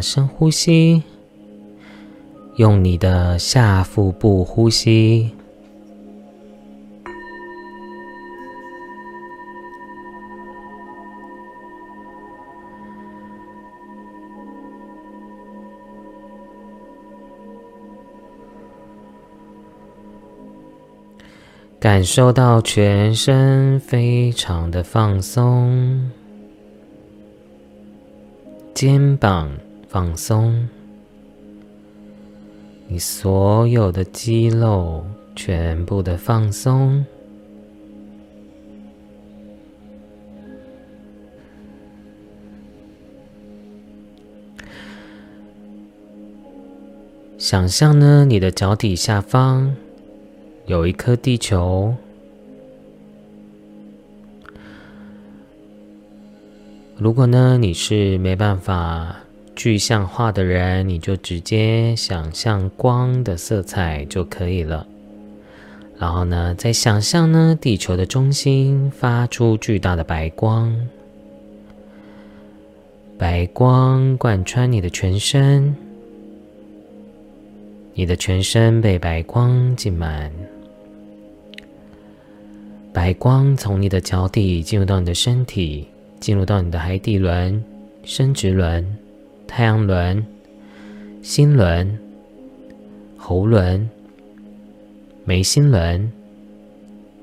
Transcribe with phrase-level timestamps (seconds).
[0.00, 1.02] 深呼吸，
[2.56, 5.30] 用你的下腹部呼吸。
[21.78, 26.10] 感受到全身非常的放松，
[28.74, 29.50] 肩膀
[29.92, 30.68] 放松，
[32.86, 35.04] 你所有的肌肉
[35.34, 37.04] 全部的放松。
[47.36, 49.74] 想象呢，你的脚底下方。
[50.66, 51.96] 有一颗地球。
[56.96, 59.16] 如果呢你是没办法
[59.62, 64.86] 具象化的人，你就直接想象光的色彩就可以了。
[65.98, 70.74] 然后呢，再想象呢地球的中心发出巨大的白光，
[73.18, 75.76] 白光贯穿你的全身，
[77.92, 80.32] 你的全身被白光浸满。
[82.94, 85.86] 白光从你的脚底进入到你的身体，
[86.18, 87.62] 进入到你的海底轮、
[88.04, 88.96] 生殖轮、
[89.50, 90.24] 太阳轮、
[91.22, 91.98] 心轮、
[93.16, 93.90] 喉轮、
[95.24, 96.08] 眉心轮、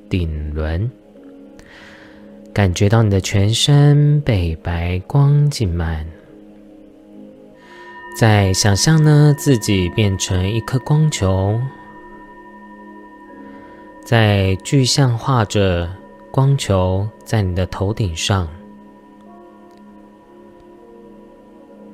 [0.10, 0.92] 顶轮，
[2.54, 6.06] 感觉到你的全身被白光浸满。
[8.20, 11.58] 再想象呢，自己变成一颗光球。
[14.04, 15.90] 在具象化着
[16.30, 18.50] 光球在你的头顶上，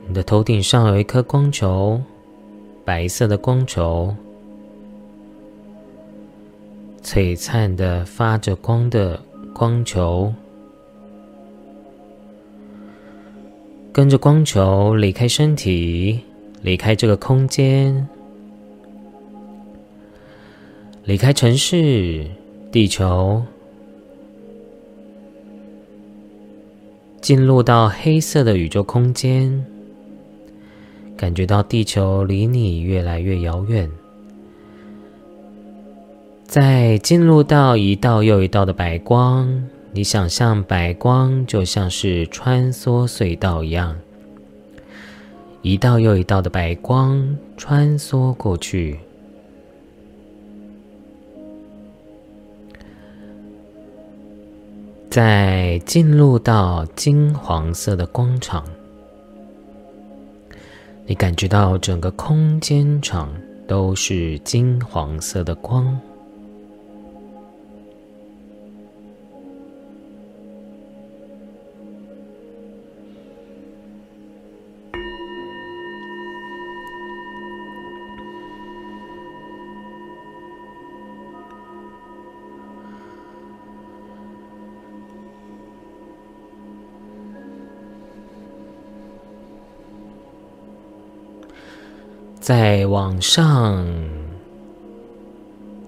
[0.07, 2.01] 你的头顶上有一颗光球，
[2.83, 4.13] 白色的光球，
[7.01, 9.19] 璀璨的发着光的
[9.53, 10.33] 光球，
[13.91, 16.19] 跟着光球离开身体，
[16.61, 18.07] 离开这个空间。
[21.05, 22.25] 离开城市，
[22.71, 23.41] 地球，
[27.19, 29.65] 进入到黑色的宇宙空间，
[31.23, 33.89] 感觉到地球离你越来越遥远。
[36.43, 39.63] 在进入到一道又一道的白光，
[39.93, 43.95] 你想象白光就像是穿梭隧道一样，
[45.61, 48.99] 一道又一道的白光穿梭过去。
[55.09, 58.65] 在进入到金黄色的光场，
[61.05, 63.29] 你感觉到整个空间场
[63.67, 65.99] 都是金黄色的光。
[92.43, 93.87] 再往上，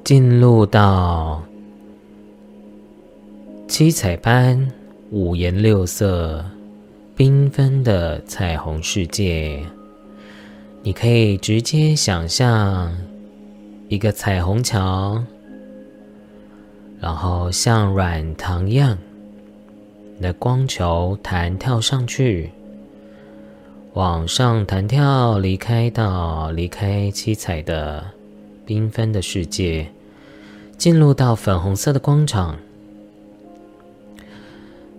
[0.05, 1.43] 进入到
[3.67, 4.71] 七彩般、
[5.11, 6.45] 五颜六色、
[7.17, 9.61] 缤纷的彩虹世界。
[10.81, 12.89] 你可以直接想象
[13.89, 15.21] 一个彩虹桥，
[17.01, 18.97] 然后像软糖一样
[20.21, 22.49] 的光球弹跳上去。
[23.95, 28.03] 往上弹跳，离开到离开七彩的
[28.67, 29.87] 缤纷的世界，
[30.77, 32.57] 进入到粉红色的光场。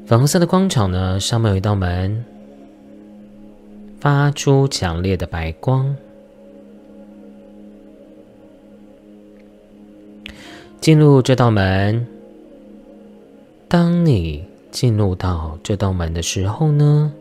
[0.07, 2.25] 粉红色的光场呢，上面有一道门，
[4.01, 5.95] 发出强烈的白光。
[10.81, 12.07] 进入这道门，
[13.69, 17.13] 当你进入到这道门的时候呢？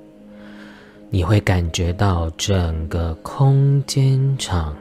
[1.09, 4.75] 你会感觉到整个空间场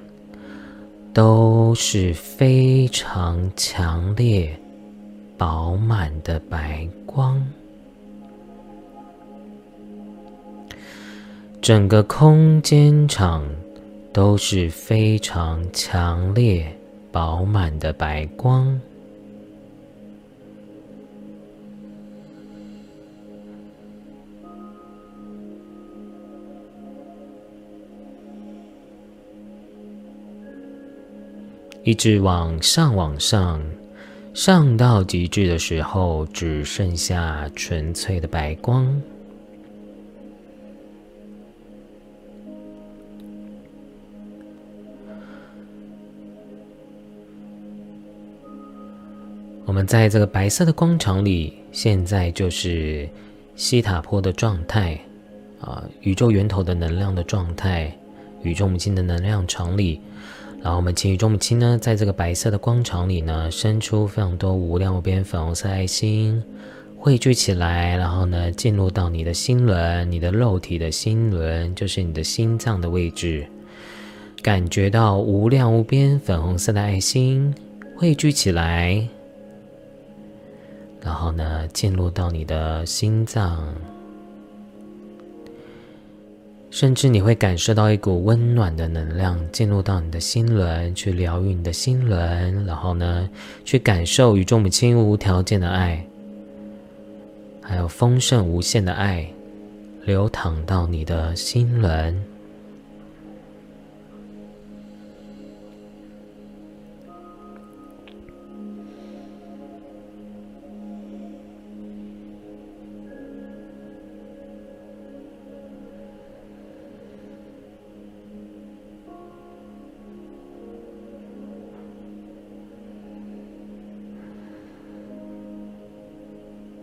[1.13, 4.59] 都是非常强烈、
[5.39, 7.41] 饱满的白光，
[11.63, 13.45] 整个空间场
[14.13, 16.67] 都是非常强烈、
[17.13, 18.81] 饱满的白光。
[31.85, 33.63] 一直往上往上，
[34.33, 39.03] 上到极致的时候，只剩下纯粹的白光。
[49.67, 53.07] 我们在这个白色的光场里，现在就是
[53.57, 54.99] 西塔坡的状态
[55.61, 57.95] 啊，宇宙源头的能量的状态，
[58.43, 60.01] 宇宙母亲的能量场里。
[60.65, 66.43] 然后我们请宇宙母亲呢，在这个白色的光场里呢，伸出非常多无量无边粉红色爱心，
[66.97, 73.47] 汇聚起来，然后呢，进入到你的心轮，你的肉体的心轮，就是你的心脏的位置，
[74.43, 77.55] 感觉到无量无边粉红色的爱心
[77.95, 79.07] 汇聚起来。
[81.03, 83.63] 然后呢，进入到你的心脏，
[86.75, 92.67] 甚至你会感受到一股温暖的能量进入到你的心轮，去疗愈你的心轮。
[92.67, 93.31] 然后呢，
[93.65, 96.05] 去感受宇宙母亲无条件的爱，
[97.63, 99.25] 还有丰盛无限的爱，
[100.05, 102.21] 流淌到你的心轮。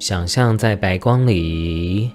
[0.01, 2.09] 想象在白光里，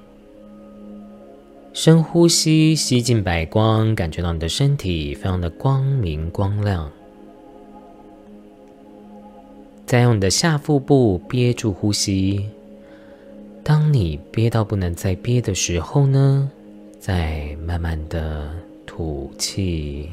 [1.73, 6.91] 深呼吸，吸进白光，感觉到你的身体非常的光明光亮。
[9.87, 12.49] 再用你的下腹部憋住呼吸。
[13.63, 16.51] 当你憋到不能再憋的时候呢，
[16.99, 18.51] 再慢慢的
[18.85, 20.09] 吐气。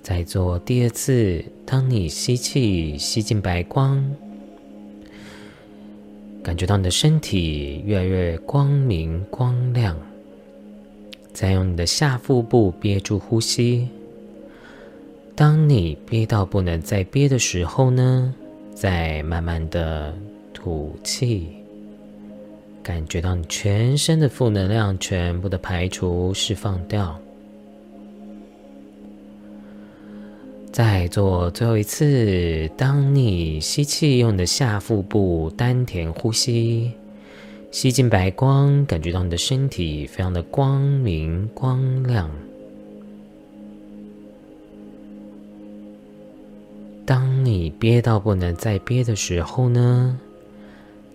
[0.00, 4.00] 再做第二次，当你吸气，吸进白光。
[6.42, 9.96] 感觉到你的身体越来越光明光亮，
[11.32, 13.88] 再用你的下腹部憋住呼吸。
[15.36, 18.34] 当你憋到不能再憋的时候呢，
[18.74, 20.12] 再慢慢的
[20.52, 21.46] 吐气，
[22.82, 27.18] 感觉到你全身的负能量全部的排除释放掉。
[30.72, 32.70] 再做最后一次。
[32.78, 36.92] 当你吸气，用你的下腹部丹田呼吸，
[37.70, 42.30] 吸进白光，感觉到你的身体非常的光明光亮。
[47.04, 50.18] 当你憋到不能再憋的时候呢，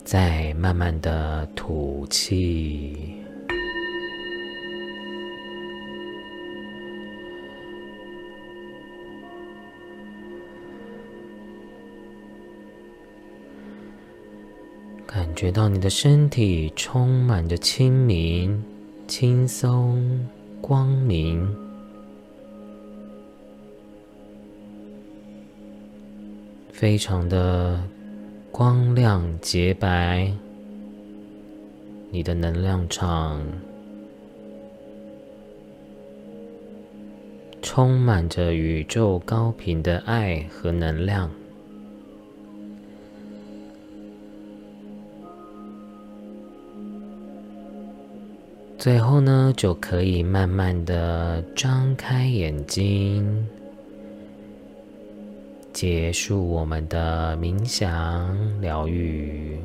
[0.04, 2.96] 再慢慢的吐气。
[15.38, 18.60] 觉到你的身体充满着清明、
[19.08, 20.28] 轻松、
[20.60, 21.48] 光明，
[26.72, 27.80] 非常的
[28.52, 30.34] 光亮洁白。
[32.10, 33.40] 你的能量场
[37.62, 41.30] 充满着宇宙高频的爱和能量。
[48.78, 53.48] 最后呢，就可以慢慢的张开眼睛，
[55.74, 59.58] 结束我们的冥想疗愈。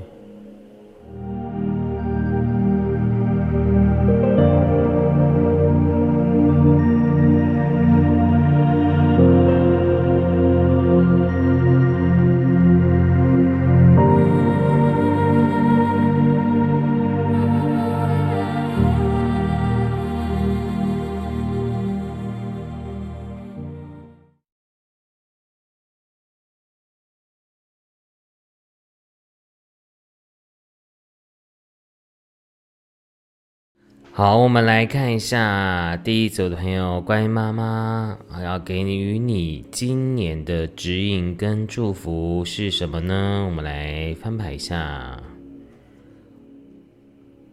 [34.15, 43.43] 好，我们来看一下第一组的朋友，乖妈妈，我要给你与你今年的指引跟祝福是什么呢？
[43.47, 45.19] 我们来翻牌一下。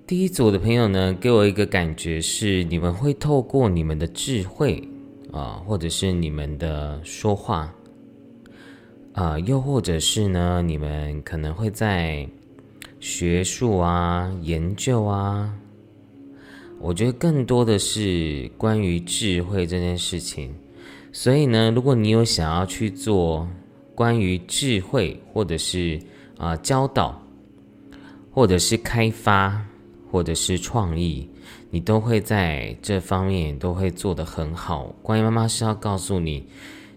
[0.06, 4.86] 第一组的朋友呢，给我一个感觉是，你们会透过你们的智慧
[5.32, 7.74] 啊，或者是你们的说话
[9.14, 12.28] 啊，又或者是呢，你们可能会在
[13.00, 15.56] 学术啊、研究啊。
[16.82, 20.54] 我觉得更多的是关于智慧这件事情，
[21.12, 23.46] 所以呢，如果你有想要去做
[23.94, 26.00] 关于智慧，或者是
[26.38, 27.22] 啊教导，
[28.32, 29.62] 或者是开发，
[30.10, 31.28] 或者是创意，
[31.70, 34.86] 你都会在这方面都会做得很好。
[35.04, 36.46] 关于妈妈是要告诉你，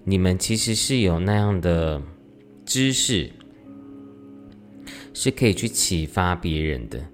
[0.04, 2.00] 你们其实是有那样的
[2.64, 3.28] 知识，
[5.12, 7.04] 是可以去启发别人的。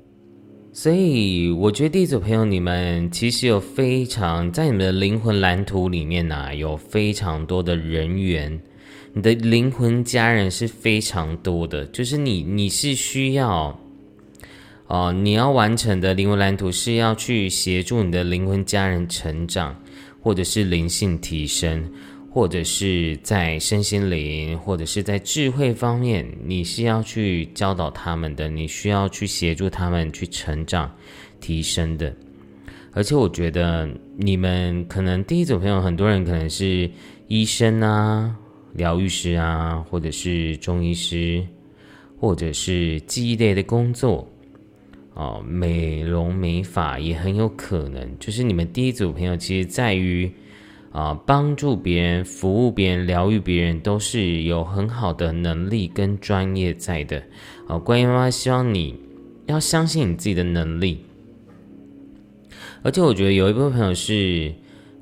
[0.80, 8.60] 所以，我觉得第一组朋友，你们其实有非常在你们的灵魂蓝图里面呢，有非常多的人员，
[9.12, 11.84] 你的灵魂家人是非常多的。
[11.86, 13.76] 就是你，你是需要，
[14.86, 19.74] 哦，你要完成的灵魂蓝图是要去协助你的灵魂家人成长，
[20.20, 21.90] 或者是灵性提升。
[22.30, 30.94] 或者是在身心灵，或者是在智慧方面，你是要去教导他们的，你需要去协助他们去成长、
[31.40, 32.14] 提升的。
[32.92, 36.88] 而且，我觉得你们可能第一组朋友，很多人可能是
[37.28, 38.36] 医生啊、
[38.74, 41.42] 疗愈师啊，或者是中医师，
[42.20, 44.28] 或者是记忆类的工作
[45.14, 48.18] 哦，美容美发也很有可能。
[48.18, 50.30] 就是你们第一组朋友，其实在于。
[50.90, 57.22] 啊，帮助别人、服务别人、疗愈别人，都是有很好的能力跟专业在的。
[57.66, 58.98] 啊，关于妈妈希望你
[59.46, 61.04] 要相信你自己的能力，
[62.82, 64.52] 而且我觉得有一部分朋友是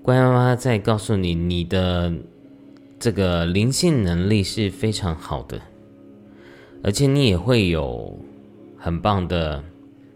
[0.02, 2.12] 关于妈妈在告诉你，你的
[2.98, 5.60] 这个灵性能力是非常好的，
[6.82, 8.18] 而且你也会有
[8.76, 9.62] 很棒的，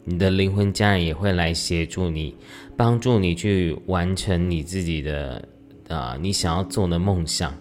[0.05, 2.35] 你的灵魂家人也会来协助你，
[2.77, 5.49] 帮助你去完成你自己的。
[5.95, 7.53] 啊，你想要做的梦想，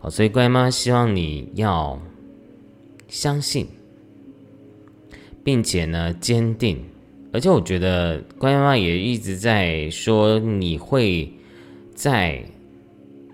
[0.00, 2.00] 哦，所以乖妈希望你要
[3.08, 3.68] 相信，
[5.44, 6.84] 并且呢坚定，
[7.32, 11.32] 而且我觉得乖妈妈也一直在说你会
[11.94, 12.42] 在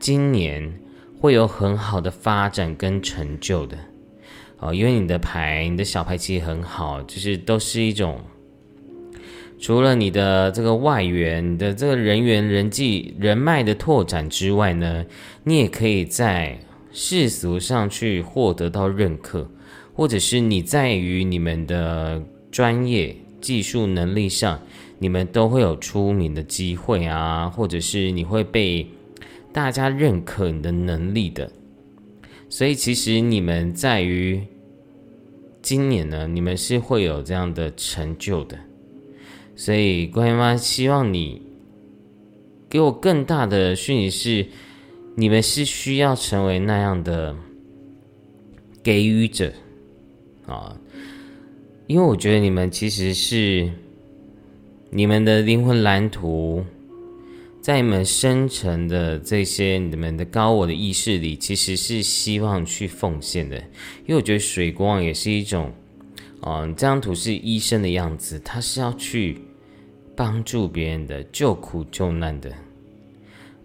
[0.00, 0.80] 今年
[1.20, 3.78] 会有很好的发展跟成就的，
[4.58, 8.20] 哦，因为你的牌，你的小牌其实很好，就是都是一种。
[9.62, 15.06] 除了你的这个外援、你的这个人员、人际、人脉的拓展之外呢，
[15.44, 16.58] 你也可以在
[16.90, 19.48] 世俗上去获得到认可，
[19.94, 24.60] 或者是你在于你们的专业技术能力上，
[24.98, 28.84] 你们都会有出名的机会啊，或者是你会被
[29.52, 31.48] 大家认可你的能力的。
[32.48, 34.40] 所以其实你们在于
[35.62, 38.58] 今年呢，你们是会有这样的成就的。
[39.64, 41.40] 所以，观音妈希望你
[42.68, 44.46] 给我更大的讯息是：
[45.14, 47.36] 你们是需要成为那样的
[48.82, 49.52] 给予者
[50.46, 50.76] 啊，
[51.86, 53.70] 因为我觉得你们其实是
[54.90, 56.64] 你们的灵魂蓝图，
[57.60, 63.56] 在你们深层的这些你们的高我的意识里，其实是希望去奉献的。
[63.58, 65.72] 因为我觉得水光也是一种。
[66.44, 69.38] 嗯，这张图是医生的样子，他是要去
[70.16, 72.52] 帮助别人的，救苦救难的。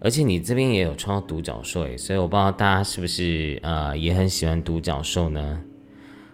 [0.00, 5.60] 而且你这边也有创造独角兽诶，所以我不知道大家是不是呃也很喜欢独角兽呢？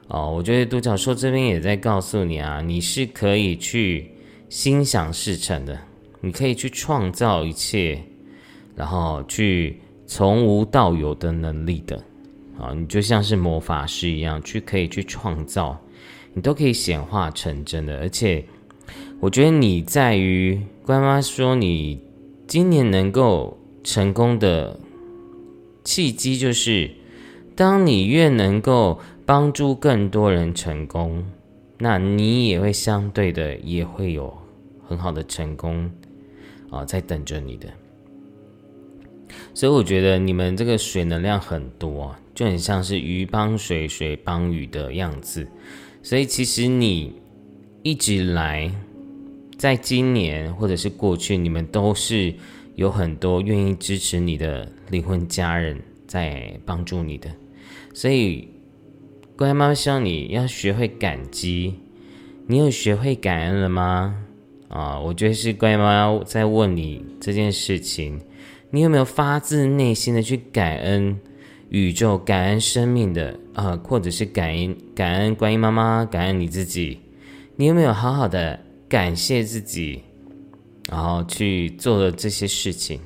[0.09, 4.11] 哦，我觉得独角兽这边也在告诉你啊，你是可以去
[4.51, 5.79] 心想事成的，
[6.21, 7.99] 你可以去创造一切，
[8.77, 11.97] 然后去从无到有的能力的。
[12.59, 15.81] 啊，你就像是魔法师一样，去可以去创造。
[16.35, 18.45] 你都可以显化成真的，而且
[19.25, 21.99] 我觉得你在于官妈说你
[22.47, 24.79] 今年能够成功的
[25.83, 26.91] 契机，就是
[27.57, 31.25] 当你越能够帮助更多人成功，
[31.79, 34.31] 那你也会相对的也会有
[34.87, 35.91] 很好的成功
[36.69, 37.67] 啊，在等着你的。
[39.55, 45.49] 所以我觉得你们这个水能量很多，啊就很像是鱼帮水，水帮鱼的样子。
[46.03, 47.15] 所以，其实你
[47.83, 48.71] 一直来，
[49.65, 52.35] 在今年或者是过去，你们都是
[52.75, 57.31] 有很多愿意支持你的灵魂家人在帮助你的。
[57.95, 58.47] 所以，
[59.39, 61.77] 乖妈妈希望你要学会感激。
[62.47, 64.15] 你有学会感恩了吗？
[64.69, 68.21] 啊，我觉得是乖妈妈在问你这件事情，
[68.69, 71.19] 你有没有发自内心的去感恩？
[71.71, 77.01] 宇宙感恩生命的啊，或者是感恩感恩观音妈妈，感恩你自己。
[77.57, 78.61] 你有没有好好的
[78.95, 80.05] 感谢自己，
[80.89, 83.01] 然后去做了这些事情？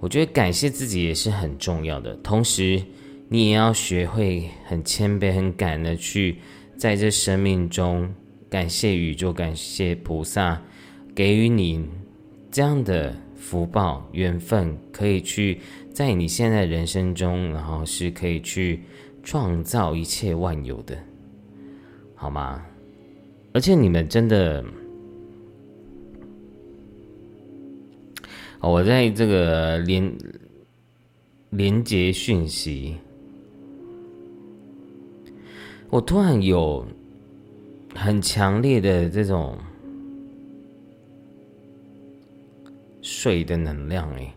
[0.00, 2.12] 我觉得感谢自己也是很重要的。
[2.16, 2.82] 同时，
[3.28, 6.38] 你也要学会很谦卑、很感恩的去
[6.76, 8.12] 在这生命中
[8.50, 10.60] 感谢宇宙、感谢菩萨
[11.14, 11.88] 给予你
[12.50, 15.60] 这样的福报、缘分，可以去。
[15.92, 18.82] 在你现在人生中，然后是可以去
[19.22, 20.98] 创造一切万有的，
[22.16, 22.60] 好吗？
[23.54, 24.64] 而且你们真的，
[28.60, 30.12] 我在这个连
[31.50, 32.96] 连接讯息，
[35.88, 36.84] 我突然有
[37.94, 39.56] 很强烈的这种
[43.00, 44.34] 水的能量，哎。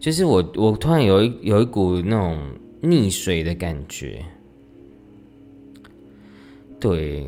[0.00, 2.36] 就是我，我突然有一有一股那种
[2.82, 4.20] 溺水的感觉，
[6.80, 7.24] 对，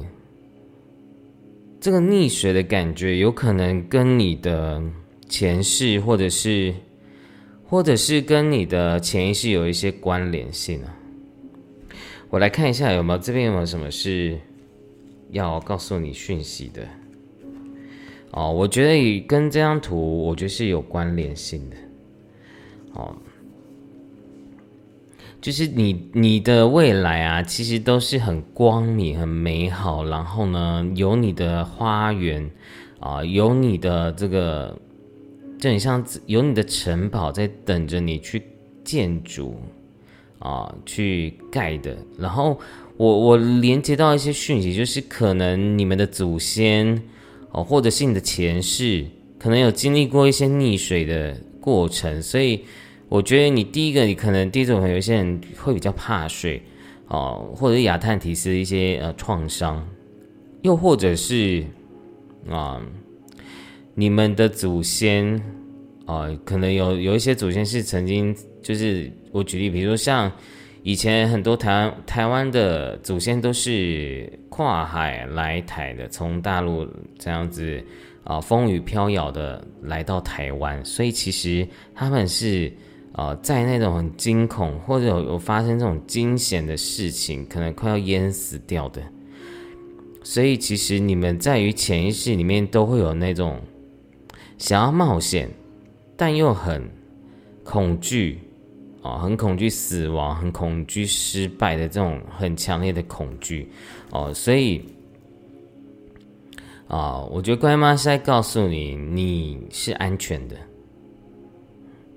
[1.84, 4.82] 这个溺水的感觉有可能跟你的
[5.28, 6.72] 前世，或者是，
[7.68, 10.96] 或者是跟你的潜意识有一些关联性啊。
[12.30, 14.40] 我来看一下有没有这边有没有什么是
[15.28, 16.88] 要告诉你讯息的。
[18.30, 21.76] 哦，我觉得跟这张图，我觉得是有关联性的。
[22.94, 23.14] 哦，
[25.44, 30.02] 就是你你的未来啊，其实都是很光明、很美好。
[30.06, 32.50] 然后呢，有你的花园
[32.98, 34.74] 啊，有你的这个，
[35.58, 38.42] 就很像有你的城堡在等着你去
[38.82, 39.60] 建筑
[40.38, 41.94] 啊，去盖的。
[42.18, 42.58] 然后
[42.96, 47.02] 我我连接到一些讯息，就是可能你们的祖先
[47.50, 49.04] 哦，或者是你的前世，
[49.38, 52.64] 可能有经历过一些溺水的过程，所以。
[53.14, 56.60] 我觉得你第一个，你可能第一种有些人会比较怕水，
[57.06, 59.88] 哦，或者是亚特提斯一些呃创伤，
[60.62, 61.64] 又或者是
[62.50, 62.82] 啊，
[63.94, 65.40] 你们的祖先
[66.06, 70.28] 啊，可能有有一些祖先是曾经就是我举例，比如说像
[70.82, 76.84] 以前很多台湾台湾的祖先都是跨海来台的，从大陆
[77.16, 77.80] 这样子
[78.24, 82.72] 啊风雨飘摇的来到台湾，所以其实他们是。
[83.14, 89.00] 啊，在那种很惊恐或者有有发生这种惊险的事情，可能快要淹死掉的，
[90.24, 93.60] 所以其实你们在于潜意识里面都会有那种
[94.58, 95.48] 想要冒险，
[96.16, 96.90] 但又很
[97.62, 98.40] 恐惧
[99.00, 103.68] 啊，很恐惧死亡，很恐惧失败的这种很强烈的恐惧
[104.10, 104.82] 哦，所以
[106.88, 110.56] 啊，我觉得乖妈是在告诉你，你是安全的。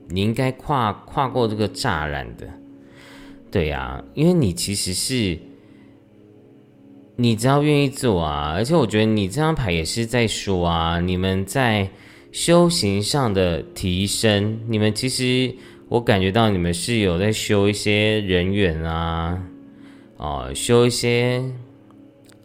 [0.09, 2.47] 你应该跨跨过这个栅栏的，
[3.51, 5.37] 对呀，因为你其实是，
[7.17, 11.89] 你只要愿意做啊，而且我觉得你这张牌也是在说啊，你们在
[12.31, 15.53] 修行上的提升，你们其实
[15.89, 19.43] 我感觉到你们是有在修一些人缘啊，
[20.17, 21.43] 哦，修一些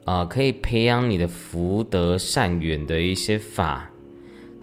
[0.04, 3.91] 啊可以培养你的福德善缘的一些法。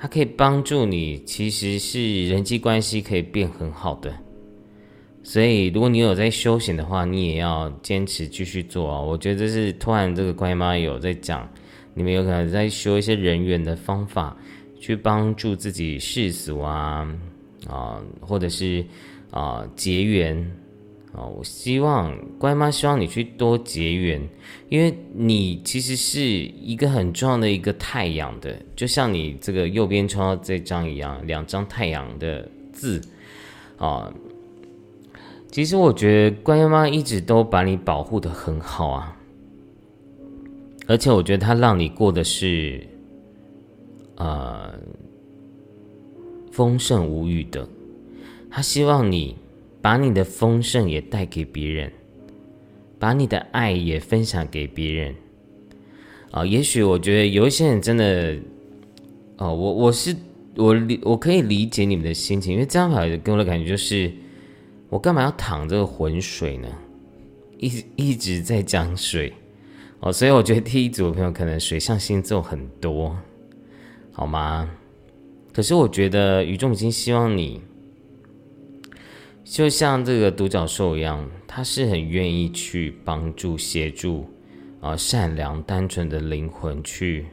[0.02, 4.16] 它可以帮助你，其实是人际关系可以变很好的。
[5.22, 9.02] 所以，如果你有在修行的话，你也要坚持继续做啊！
[9.02, 11.48] 我觉得这是突然这个乖妈有在讲，
[11.94, 14.36] 你们有可能在修一些人缘的方法，
[14.80, 17.06] 去帮助自己世俗啊
[17.68, 18.84] 啊，或者是
[19.32, 20.50] 啊结缘。
[21.12, 24.22] 啊，我希望乖妈希望你去多结缘，
[24.70, 33.02] 因为你其实是一个很重要的一个太阳的，就像你这个右边抽到这张一样，两张太阳的字
[33.78, 34.14] 啊。
[35.52, 39.18] 其实我觉得乖妈一直都把你保护的很好啊，
[40.86, 42.86] 而且我觉得她让你过的是
[44.18, 44.76] 呃
[46.52, 47.68] 丰盛无语的，
[48.52, 49.36] 她希望你。
[49.82, 51.92] 把你的丰盛也带给别人，
[53.00, 55.16] 把你的爱也分享给别人。
[56.32, 58.38] 啊，也许我觉得有一些人真的，
[59.38, 60.16] 哦，我我是
[60.56, 64.12] 我理我可以理解你们的心情，因为这张牌给我的感觉就是，
[64.90, 66.68] 我干嘛要淌这个浑水呢？
[67.58, 69.34] 一一直在讲水，
[70.02, 73.18] 哦，所以我觉得第一组的朋友可能水象星座很多，
[74.12, 74.70] 好吗？
[75.52, 77.62] 可是我觉得宇宙母亲希望你。
[79.50, 84.24] 就像这个独角兽一样，他是很愿意去帮助、协助
[84.80, 87.26] 啊，善良、单纯的灵魂去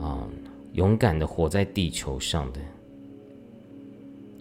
[0.00, 0.26] 啊，
[0.72, 2.60] 勇敢的活在地球上的。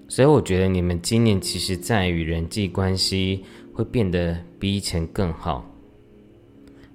[0.07, 5.63] 所以我觉得你们今年其实在于人际关系会变得比以前更好，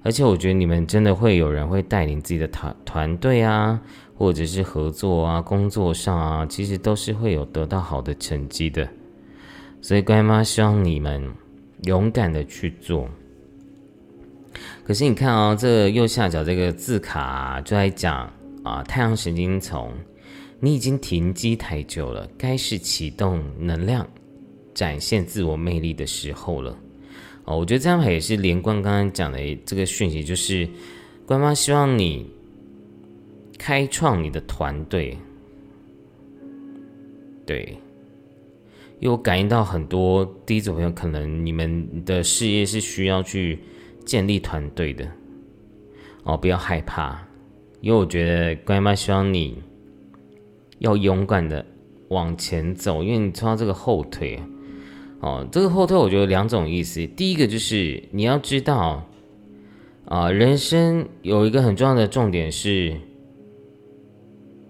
[0.03, 3.81] 而且我觉得你们真的会有人会带领自己的团团队啊，
[4.17, 8.89] 或者是合作啊，工作上啊，其实都是会有得到好的成绩的。
[9.83, 11.23] 所以，乖妈希望你们
[11.85, 13.09] 勇敢的去做。
[14.85, 18.31] 可是，你看哦，这右下角这个字卡就在讲
[18.63, 19.93] 啊，太阳神经丛，
[20.59, 24.07] 你已经停机太久了，该是启动能量
[24.75, 26.77] 展现自我魅力的时候了。
[27.45, 30.69] 哦，我觉得这张牌也是连贯刚刚讲的这个讯息，就是
[31.25, 32.29] 官方希望你
[33.57, 35.17] 开创你的团队。
[37.47, 37.77] 对，
[39.01, 43.59] 因为我感应到很多第一组朋友，可能你们的事业是需要去
[44.05, 45.11] 建立团队的。
[46.23, 47.27] 哦，不要害怕，
[47.81, 49.63] 因为我觉得乖妈希望你
[50.81, 51.65] 要勇敢的
[52.09, 54.39] 往前走，因为你抽到这个后退。
[55.21, 57.07] 哦，这个后退我觉得两种意思。
[57.07, 59.07] 第一个就是你要知道，
[60.05, 62.95] 啊，人生有一个很重要的重点是，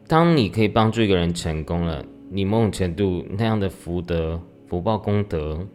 [0.06, 5.66] 当你可以帮助一个人成功了，你某种程度那样的福德、福报、功德，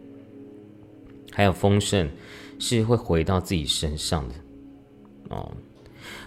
[1.30, 2.08] 还有丰盛，
[2.58, 4.34] 是会回到自己身上的。
[5.28, 5.52] 哦，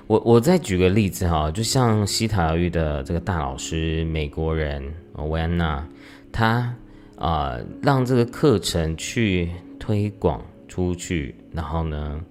[0.07, 5.85] 我我再举个例子哈，就像西塔疗愈的这个大老师，美国人维安娜，
[6.31, 6.73] 他。
[7.21, 12.23] 啊，让这个课程去推广出去，然后呢，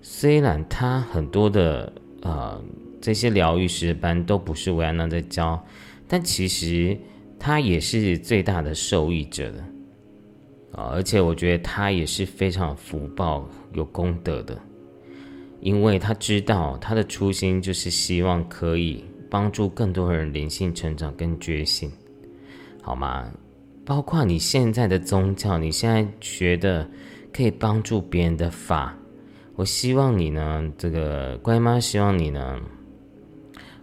[0.00, 2.58] 虽然他很多的呃
[3.02, 5.62] 这些疗愈师班都不是维安娜在教，
[6.08, 6.96] 但其实
[7.40, 9.58] 他也是最大的受益者的。
[10.72, 14.56] 啊，而且我觉得他也是非常福报、有功德的，
[15.60, 21.90] 因为他知道他的初心就是希望可以帮助更多人灵性成长跟觉醒，
[22.82, 23.28] 好吗？
[23.84, 26.88] 包括你现在的宗教，你现在学的
[27.32, 28.96] 可以帮助别人的法，
[29.56, 32.60] 我希望你呢，这个乖妈希望你呢，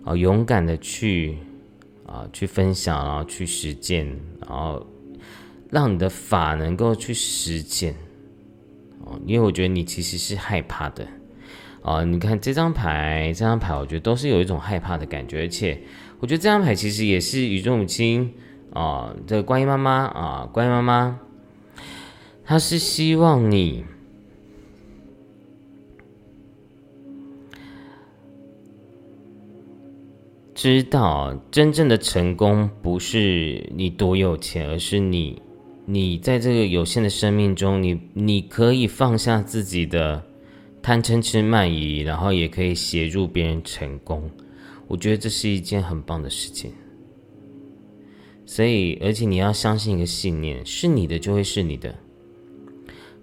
[0.05, 1.37] 啊，勇敢的去
[2.07, 4.07] 啊，去分享，然后去实践，
[4.41, 4.87] 然后
[5.69, 7.93] 让你的法能够去实践，
[9.05, 11.07] 哦，因为我觉得你其实是害怕的，
[11.83, 15.79] 啊，你看这张牌，这张牌，我觉得都是有一种害怕的感觉，而且
[16.19, 18.33] 我觉得这张牌其实也是宇宙母亲。
[18.73, 21.19] 啊，这个观音妈妈啊，观音妈妈，
[22.43, 23.85] 她是希望你
[30.57, 35.39] 知道，真正的成功不是你多有钱，而是你，
[35.85, 40.25] 你在这个有限的生命中，你你可以放下自己的
[40.81, 44.27] 贪嗔痴慢疑，然后也可以协助别人成功。
[44.87, 46.71] 我觉得这是一件很棒的事情。
[48.47, 51.93] 所以，而且你要相信一个信念：是你的就会是你的，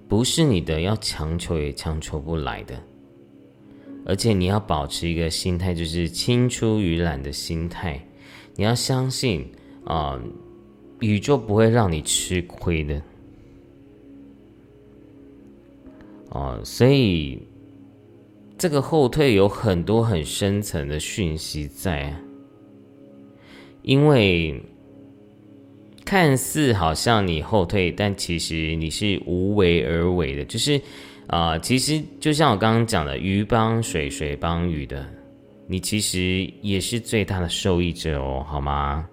[0.06, 2.80] 不是你的要强求也强求不来的。
[4.04, 8.00] 而且你要保持一个心态，就是青出于蓝的心态。
[8.56, 9.50] 你要相信
[9.84, 10.20] 啊，
[11.00, 13.02] 宇宙不会让你吃亏的。
[16.30, 17.42] 哦，所以
[18.58, 22.14] 这个后退有很多很深层的讯息在，
[23.82, 24.62] 因为。
[26.06, 30.44] 看似好像你后退，但其实你是无为而为的。
[30.44, 30.78] 就是，
[31.26, 35.06] 啊，其实就像我刚刚讲的，鱼帮水，水帮鱼的，
[35.66, 39.08] 你其实也是最大的受益者哦，好吗？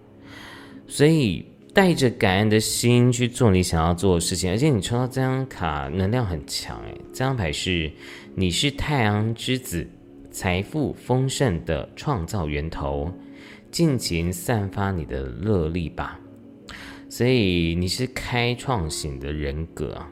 [0.88, 7.90] 所以带着感恩的心去做你想要做的事情，而且你抽到这张卡能量很强诶，这张牌是
[8.36, 9.88] 你是太阳之子，
[10.32, 13.10] 财富丰盛的创造源头，
[13.72, 16.20] 尽情散发你的热力吧。
[17.10, 20.10] 所以你是开创型的人格啊，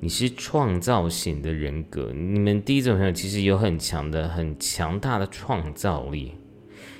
[0.00, 2.12] 你是创造型的人格。
[2.14, 6.32] 你们第一种朋友其实有很强的、很强大的创造力。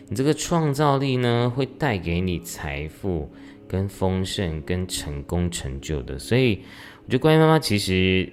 [0.09, 3.31] 你这个创造力呢，会带给你财富、
[3.69, 6.19] 跟丰盛、跟成功成就的。
[6.19, 6.61] 所以，
[7.05, 8.33] 我觉得关于妈妈其实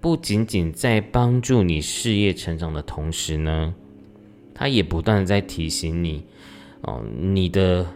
[0.00, 3.74] 不仅仅在帮助你事业成长的同时呢，
[4.54, 6.24] 她也不断的在提醒你
[6.82, 7.86] 哦，你的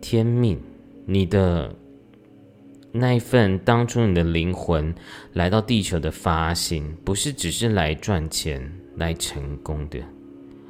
[0.00, 0.60] 天命。
[1.06, 1.76] 你的
[2.96, 4.94] 那一份当初你的灵魂
[5.32, 9.98] 来到地球的发心，不是只是来赚钱、来成功的，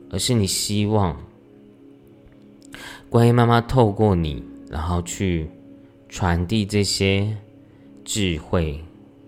[0.08, 1.14] 而是你希望
[3.10, 5.46] 观音妈妈透过你，然后去
[6.08, 7.28] 传递这些
[8.06, 8.82] 智慧，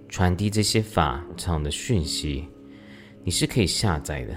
[0.08, 2.46] 传递这些法场的讯息，
[3.22, 4.34] 你是可以下载的。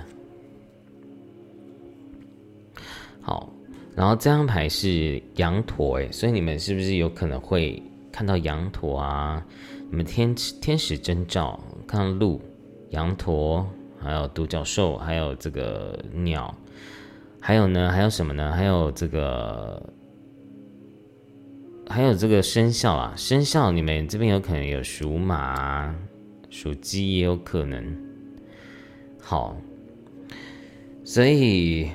[3.21, 3.49] 好。
[3.95, 9.45] 然后这张牌是羊驼诶，所以你们是不是有可能会看到羊驼啊？
[9.89, 12.41] 你们天天使征兆看到鹿、
[12.89, 13.67] 羊驼，
[13.99, 16.53] 还有独角兽，还有这个鸟，
[17.39, 17.91] 还有呢？
[17.91, 18.51] 还有什么呢？
[18.51, 19.81] 还有这个，
[21.87, 23.13] 还有这个生肖啊！
[23.15, 25.95] 生肖你们这边有可能有属马、
[26.49, 27.97] 属鸡，也有可能。
[29.19, 29.55] 好，
[31.03, 31.89] 所以。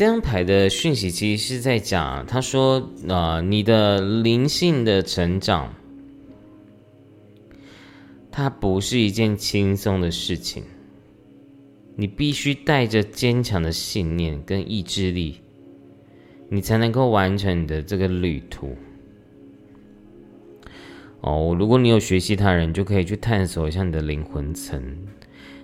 [0.00, 5.74] 这张牌的讯息其实是在讲，他说，呃，你的灵性的成长，
[8.32, 10.62] 它不是一件轻松的事情，
[11.96, 15.38] 你必须带着坚强的信念跟意志力，
[16.48, 18.74] 你才能够完成你的这个旅途。
[21.20, 24.82] 哦，如果你有学习他人，就可以去探索一下你的灵魂层，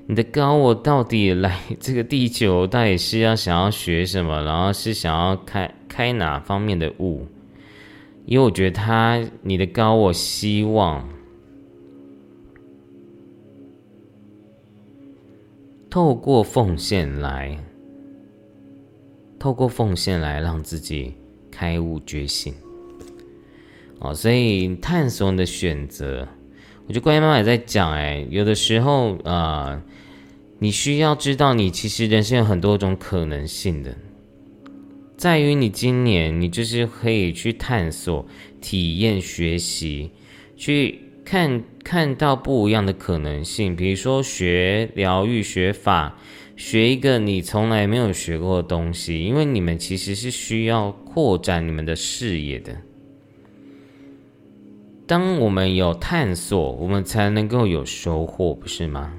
[0.08, 7.26] 你的高我到底来这个地球，到底是要想要学什么，然后是想要开开哪方面的悟？
[8.24, 11.08] 因为我觉得他，你的高我希望
[15.90, 17.58] 透过奉献来，
[19.38, 21.14] 透过奉献来让自己
[21.50, 22.54] 开悟觉醒。
[23.98, 26.28] 哦，所以探索你的选择，
[26.86, 29.82] 我觉得观音妈妈也在讲，哎，有的时候啊，
[30.58, 33.96] 你需要知道，你其实人生有很多种可能性的，
[35.16, 38.26] 在于你今年你就是可以去探索、
[38.60, 40.12] 体验、学习，
[40.56, 46.18] 去看看到不一样的可能性，比如说学疗愈、学法，
[46.56, 52.74] 学一个你从来没有学过的东西，因为你们其实是需要扩展你们的视野的。
[55.06, 59.12] 当我们有探索，我们才能够有收获，不是吗？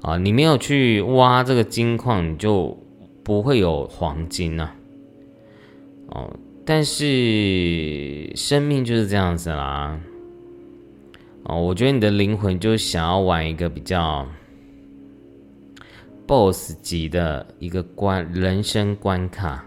[0.00, 2.76] 啊，你没有去挖这个金矿，你就
[3.24, 4.70] 不会有黄金呐。
[6.08, 6.32] 哦，
[6.64, 10.00] 但是生命就是这样子啦。
[11.44, 14.26] 哦，我觉得你的灵魂就想要玩一个比较
[16.26, 19.64] BOSS 级的一个关人生关卡。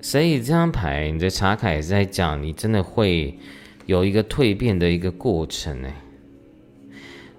[0.00, 3.38] 所以这张牌，你的查卡也是在讲，你真的会
[3.86, 5.88] 有一个蜕变的一个过程呢。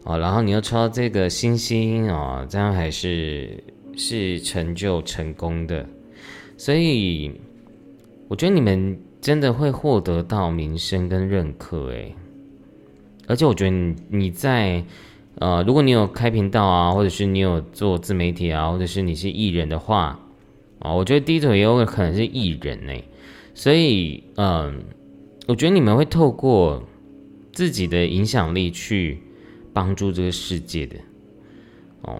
[0.05, 3.63] 哦，然后你又抽到这个星星哦，这样还是
[3.97, 5.85] 是成就成功的。
[6.57, 7.31] 所以
[8.27, 12.15] 我觉得你们真的会获得到名声跟认可诶。
[13.27, 14.83] 而且我觉得你你在
[15.39, 20.19] 呃，如果你有开频道啊，或者是你有做自媒体啊，或者是你是艺人的话。
[20.79, 22.93] 啊，我觉得第一种也有可能是艺人呢，
[23.55, 24.83] 所以嗯，
[25.47, 26.83] 我觉得你们会透过
[27.51, 29.19] 自己的影响力去
[29.75, 30.95] 帮助这个世界的。
[32.03, 32.19] 哦，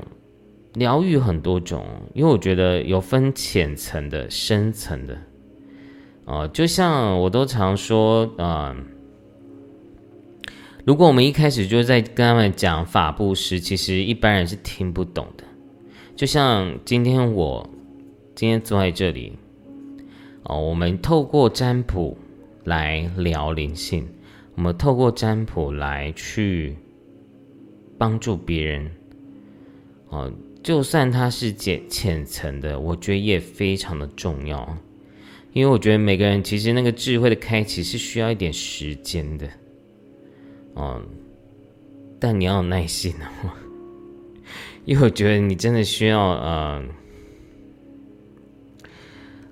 [0.74, 5.18] 疗愈很多种，因为我觉得有分浅层的、深层的。
[6.26, 8.86] 哦，就像我都常说，嗯，
[10.84, 15.46] 如果我们一开始就在跟他们讲法布施，其实一般人是听不懂的。
[16.16, 17.68] 就像今天我。
[18.38, 19.32] 今天坐在这里，
[20.44, 22.18] 哦，我们透过占卜
[22.66, 24.06] 来聊灵性，
[24.56, 26.76] 我们透过占卜来去
[27.98, 28.92] 帮助别人，
[30.10, 30.32] 哦，
[30.64, 34.78] 就算它是浅浅层的，我觉得也非常的重要，
[35.54, 39.50] 因为我觉得每个人其实那个智慧的开启是需要一点时间的，
[40.74, 41.02] 哦，
[42.20, 43.52] 但你要有耐心哦，
[44.86, 46.90] 因为我觉得你真的需要，嗯。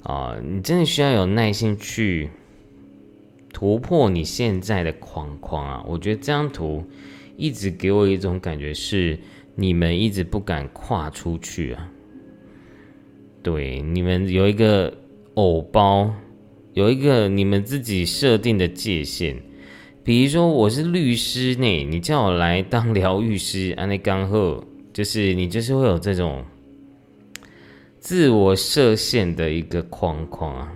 [0.04, 2.30] 啊，你真的需要有耐心去
[3.54, 5.86] 突破你现在的框框啊！
[5.88, 6.86] 我觉得这张图
[7.44, 9.20] 一直给我一种感觉是，
[9.54, 11.92] 你们一直不敢跨出去啊。
[13.42, 14.94] 对，你们有一个
[15.34, 16.10] 偶包，
[16.74, 19.36] 有一个你们自己设定的界限。
[20.06, 26.46] 比如说，我是律师呢，你叫我来当疗愈师，安内刚后，就是你就是会有这种。
[28.00, 30.74] 自我设限的一个框框啊，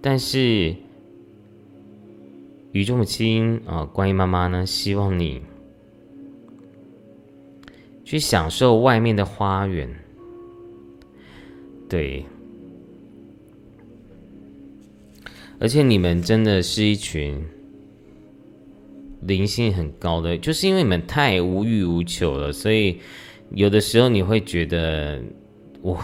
[0.00, 0.72] 但是
[2.72, 5.42] 宇宙母亲啊，观音妈妈呢，希望你
[8.04, 9.88] 去享受外面的花园，
[11.88, 12.24] 对，
[15.58, 17.44] 而且你们真的是一群
[19.22, 22.98] 灵性很高的，就是因为你们太无欲无求了，所以
[23.50, 25.22] 有的时候你会觉得。
[25.82, 25.98] 我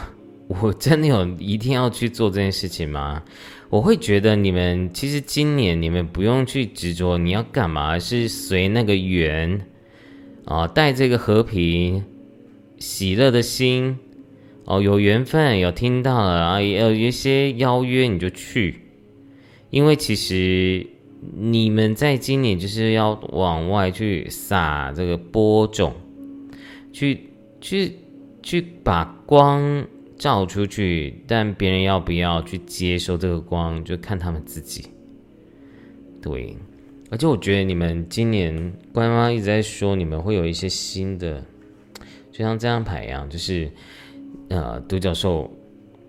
[0.49, 3.23] 我真的有一定要去做这件事情吗？
[3.69, 9.67] 我会觉得你们其实今年你们不用去执着你要干嘛，是随那个缘
[10.45, 12.05] 啊，带这个和平、
[12.79, 13.99] 喜乐的心
[14.65, 18.81] 哦，有缘分有听到了啊，有一些邀约你就去，
[19.71, 20.87] 因为其实
[21.37, 25.95] 你们在今年就是要往外去撒这个播种，
[26.93, 27.29] 去
[27.61, 27.93] 去。
[28.43, 29.85] 去把光
[30.17, 34.87] 照出去，但别人要不要去接受这个光，就看他们自己。
[36.23, 36.57] 对，
[37.11, 41.45] 而且我觉得你们今年官妈一直在说，你们会有一些新的，
[42.33, 43.71] 就像这张牌一样，就是
[44.49, 45.51] 呃，独角兽，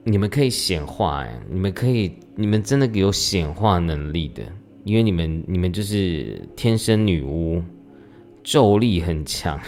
[0.04, 4.44] 你们可以显化，哎，你们可以，你们真的有显化能力的，
[4.86, 7.62] 因为你们，你们就是天生女巫，
[8.44, 9.60] 咒力很强，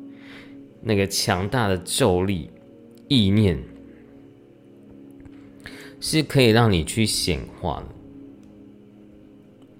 [0.82, 2.50] 那个强大的咒力，
[3.08, 3.58] 意念
[6.00, 7.86] 是可以让你去显化的。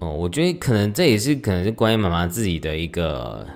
[0.00, 3.46] 哦，我觉得可能这也是可能是关于妈妈自己的一个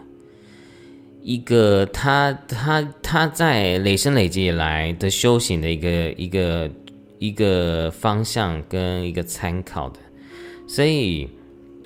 [1.23, 6.71] 一个，她她她在累生累积以来的修行的一个一个
[7.19, 10.01] 一个方向跟一个参考的，
[10.67, 11.29] 所以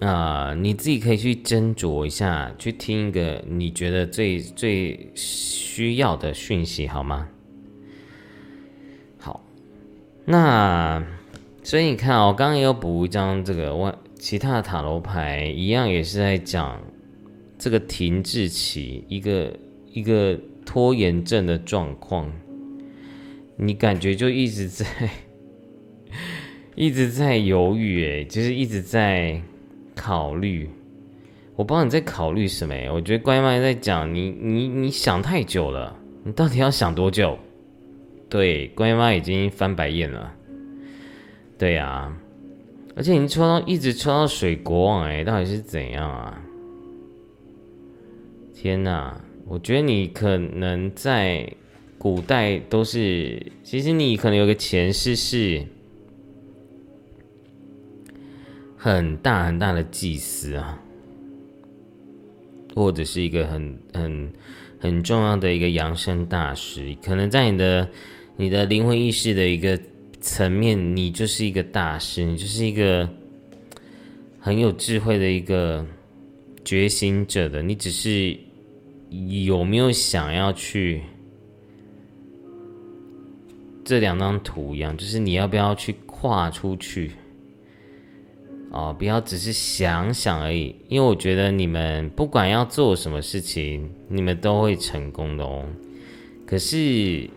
[0.01, 7.29] 啊，你自己可以去斟酌一下，去听一个你觉得最最需要的讯息，好吗？
[10.27, 11.03] 那
[11.63, 13.95] 所以你看哦，我刚刚也有补一张这个外。
[14.19, 16.81] 其他的塔罗牌一样也是在讲
[17.59, 19.57] 这个停滞期，一个
[19.93, 22.33] 一个拖延症的状况，
[23.57, 24.87] 你感觉就一直在
[26.75, 29.41] 一直在犹豫，哎，就是一直在
[29.95, 30.69] 考虑。
[31.55, 37.39] 我不知道你在考虑什么，我觉得乖妈在讲你你你想太久了，你到底要想多久？
[38.29, 40.35] 对，乖妈已经翻白眼了。
[41.57, 42.17] 对呀。
[42.95, 46.43] 而且你抽到一直抽到水国王，哎，到底是怎样啊？
[48.55, 49.21] 天哪！
[49.47, 51.53] 我觉得你可能在
[51.99, 55.63] 古代都是，其实你可能有个前世是
[58.79, 60.83] 很大很大的祭司啊，
[62.75, 64.33] 或者是一个很很
[64.81, 67.87] 很重要的一个养生大师，可能在你的
[68.37, 69.79] 你的灵魂意识的一个。
[70.19, 73.09] 层面，你就是一个大师，你就是一个
[74.41, 75.87] 很有智慧的一个
[76.65, 77.63] 觉醒者的。
[77.63, 78.37] 你只是
[79.45, 81.03] 有没有想要去
[83.85, 87.13] 这两张图一样，就是你要不要去跨出去？
[88.73, 90.75] 哦，不要只是想想而已。
[90.89, 95.65] 因为我觉得你们不管要做什么事情，你们都会成功的哦。
[96.45, 97.31] 可是。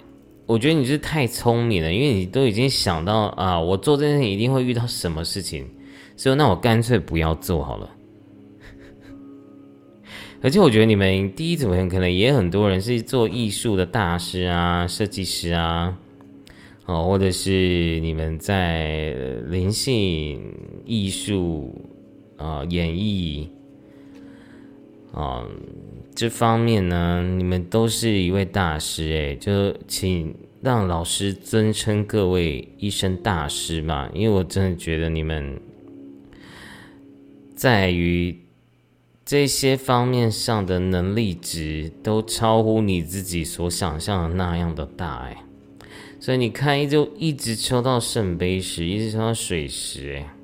[0.50, 5.68] 我觉得你是太聪明了，因为你都已经想到啊，我做这件事情一定会遇到什么事情，
[6.18, 7.88] 所以那我干脆不要做好了。
[10.42, 15.96] 而且我觉得你们第一组人可能也很多人是做艺术的大师啊、设计师啊，
[16.88, 19.12] 哦，或者是你们在
[19.50, 20.42] 灵性
[20.84, 21.80] 艺术
[22.38, 23.48] 啊、演绎
[25.14, 25.46] 啊。
[26.20, 35.58] 这方面呢，你们都是一位大师哎，就请让老师尊称各位一声大师嘛，因为我真的觉得你们
[37.56, 38.38] 在于
[39.24, 45.38] 这些方面上的能力值都超乎你自己所想象的那样的大哎，
[46.20, 50.39] 所以你看，就一直抽到圣杯石，一直抽到水石哎。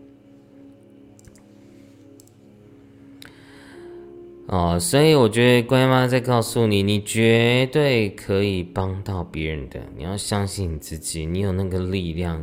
[4.48, 9.82] 哦，所以我觉得乖妈在告诉你，你绝对可以帮到别人的。
[9.98, 12.40] 你要相信你自己，你有那个力量，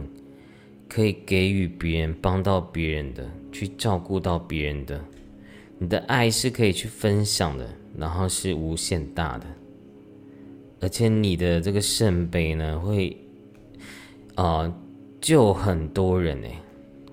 [0.89, 5.01] 可以给予别人、帮到别人的，去照顾到别人的。
[5.79, 9.47] 你的爱是可以去分享的，然后是无限大的。
[10.81, 13.17] 而且你的这个圣杯呢，会
[14.35, 14.69] 啊
[15.21, 16.57] 救很多人诶，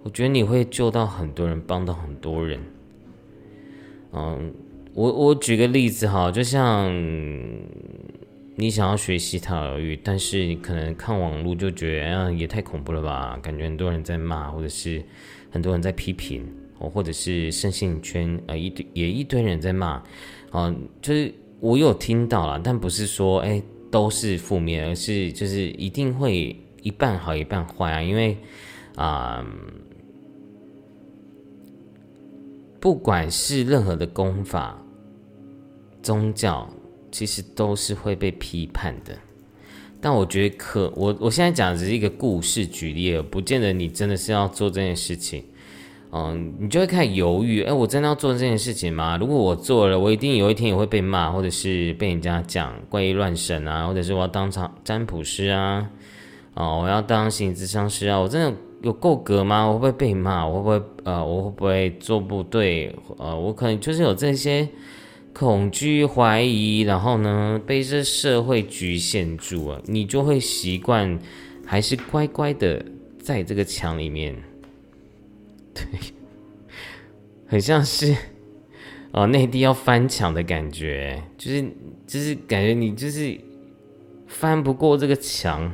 [0.02, 2.60] 我觉得你会救到很多人，帮到很多人。
[4.14, 4.52] 嗯。
[4.94, 6.92] 我我举个例子哈，就像
[8.56, 13.40] 你想要学习塔罗语，但是你可能看网络就觉得，哎呀，也太恐怖了吧？
[13.42, 15.02] 感觉很多人在骂，或者是
[15.52, 16.46] 很多人在批评，
[16.80, 20.04] 哦，或者是圣信圈呃一堆也一堆人在骂，
[20.52, 28.36] 啊，就是我有听到了，但不是说哎都是负面，而是就是一定会一半好一半坏啊，因为
[28.96, 29.46] 啊。
[32.80, 34.82] 不管是任何的功法、
[36.02, 36.70] 宗教，
[37.12, 39.14] 其实都是会被批判的。
[40.00, 45.44] 但我觉得可我我现在讲的只是一个故事举例，而不见得你真的是要做这件事情。
[46.12, 49.18] 嗯，你就会开始犹豫，哎，我真的要做这件事情吗？
[49.18, 55.90] 如果我做了，我一定有一天也会被骂，或者是被人家讲怪异乱神啊，或者是我要当场占卜师啊，
[56.54, 58.58] 哦，我要当心理咨商师啊，我真的。
[58.82, 59.66] 有够格吗？
[59.66, 60.48] 我会不会被骂？
[60.48, 62.96] 我会不会呃，我会不会做不对？
[63.18, 64.68] 呃，我可能就是有这些
[65.34, 71.20] 恐惧、怀疑，然后呢，被这社会局限住了，你就会习惯
[71.66, 72.86] 还是乖乖的
[73.20, 74.36] 在这个墙里面。
[75.76, 75.84] 对，
[77.48, 78.16] 很像是
[79.12, 81.62] 哦，内地要翻墙的感觉，就是
[82.08, 83.38] 就是感觉你就是
[84.28, 85.70] 翻不过这个墙。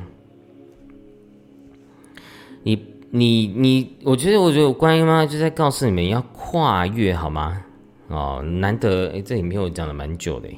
[2.62, 2.74] 你
[3.10, 7.64] 你你，我觉得我觉得观音妈妈就在告诉你们要跨越，好吗？
[8.08, 10.48] 哦，难得哎，这里面我讲了蛮久的，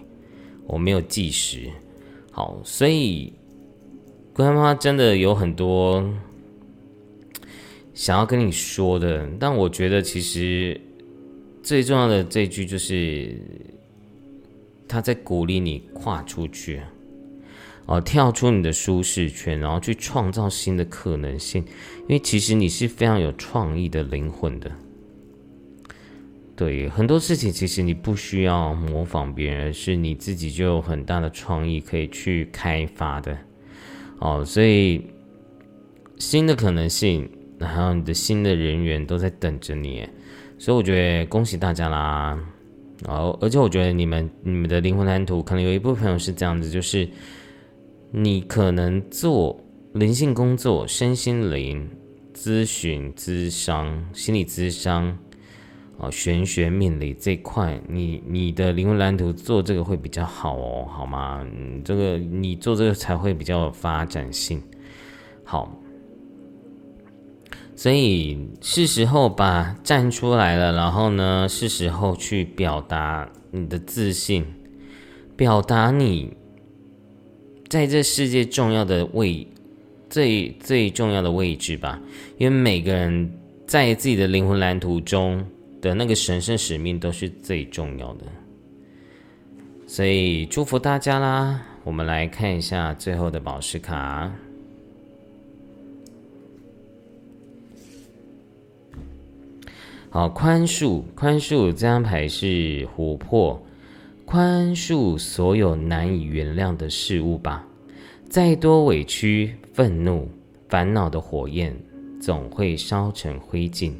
[0.67, 1.71] 我没有计时。
[2.31, 3.33] 好，所以
[4.33, 6.03] 观音妈妈真的有很多
[7.95, 10.81] 想要跟你说的，但我觉得其实。
[11.61, 13.37] 最重要的这句就是，
[14.87, 16.81] 他在鼓励你跨出去，
[17.89, 21.65] 哦，跳出你的舒适圈，然后去创造新的可能性。
[22.03, 24.71] 因为其实你是非常有创意的灵魂的，
[26.55, 33.39] 对很多事情，其实你不需要模仿别人，是你自己就有很大的创意可以去开发的。
[34.19, 35.07] 哦，所以
[36.19, 37.27] 新的可能性，
[37.59, 40.07] 还有你的新的人员都在等着你。
[40.59, 42.39] 所以我觉得恭喜大家啦，
[43.07, 47.09] 然后而且我觉得你们你们的灵魂蓝图可能有一部分朋友是这样子，就是
[48.11, 49.59] 你可能做
[49.93, 51.89] 灵性工作、身心灵
[52.35, 55.17] 咨询、咨商、心理咨商
[55.99, 61.45] 啊、玄学命理这块，你你的灵魂蓝图做这个会比较好哦，好吗？
[61.85, 64.63] 这个你做这个才会比较有发展性，
[65.45, 65.71] 好。
[67.75, 74.45] 所以是时候把站出来了，然后呢，是时候去表达你的自信，
[75.37, 76.37] 表达你
[77.69, 79.47] 在这世界重要的位，
[80.09, 82.01] 最最重要的位置吧。
[82.39, 83.31] 因为每个人
[83.67, 85.45] 在自己的灵魂蓝图中
[85.81, 88.25] 的那个神圣使命都是最重要的。
[89.87, 91.63] 所以祝福大家啦！
[91.85, 94.31] 我们来看一下最后的宝石卡。
[100.11, 103.63] 好，宽恕，宽恕这张牌是琥珀，
[104.31, 107.67] 宽恕所有难以原谅的事物吧。
[108.29, 110.29] 再多委屈、愤怒、
[110.69, 111.75] 烦恼的火焰，
[112.21, 113.91] 总会烧成灰烬。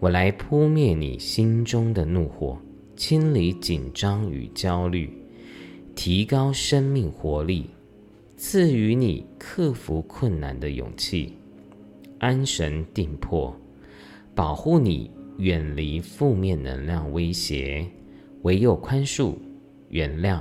[0.00, 2.58] 我来扑灭你心中的怒火，
[2.96, 5.08] 清理紧张与焦虑，
[5.94, 7.70] 提高生命活力，
[8.36, 11.32] 赐予你克服困难的勇气，
[12.18, 13.56] 安神定魄，
[14.34, 15.08] 保护你。
[15.38, 17.84] 远离负面能量威胁，
[18.44, 19.34] 唯有宽恕、
[19.90, 20.40] 原谅，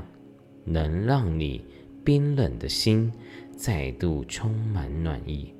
[0.64, 1.62] 能让你
[2.04, 3.12] 冰冷的心
[3.58, 5.54] 再度充满暖意。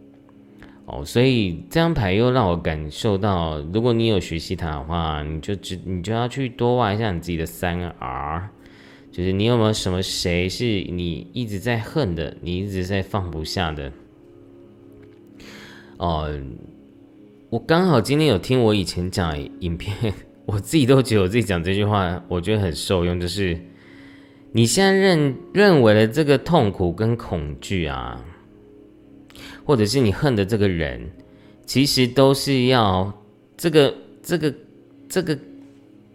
[0.86, 8.50] 哦，所以这张牌又让我感受到，如果你有学习它的话，你就只你就要去多挖一下你自己的三 R，
[9.10, 13.92] 就是你有没有什么谁是你一直在恨的，你一直在放不下的，
[15.98, 16.30] 哦。
[17.50, 20.12] 我刚好今天有听我以前讲影片，
[20.46, 23.20] 我自己都觉得我自己讲这句话，我觉得很受用。
[23.20, 23.58] 就是
[24.52, 28.24] 你现在认认为的这个痛苦跟恐惧啊，
[29.64, 31.12] 或者是你恨的这个人，
[31.66, 33.24] 其实都是要
[33.56, 34.54] 这个这个
[35.08, 35.40] 这个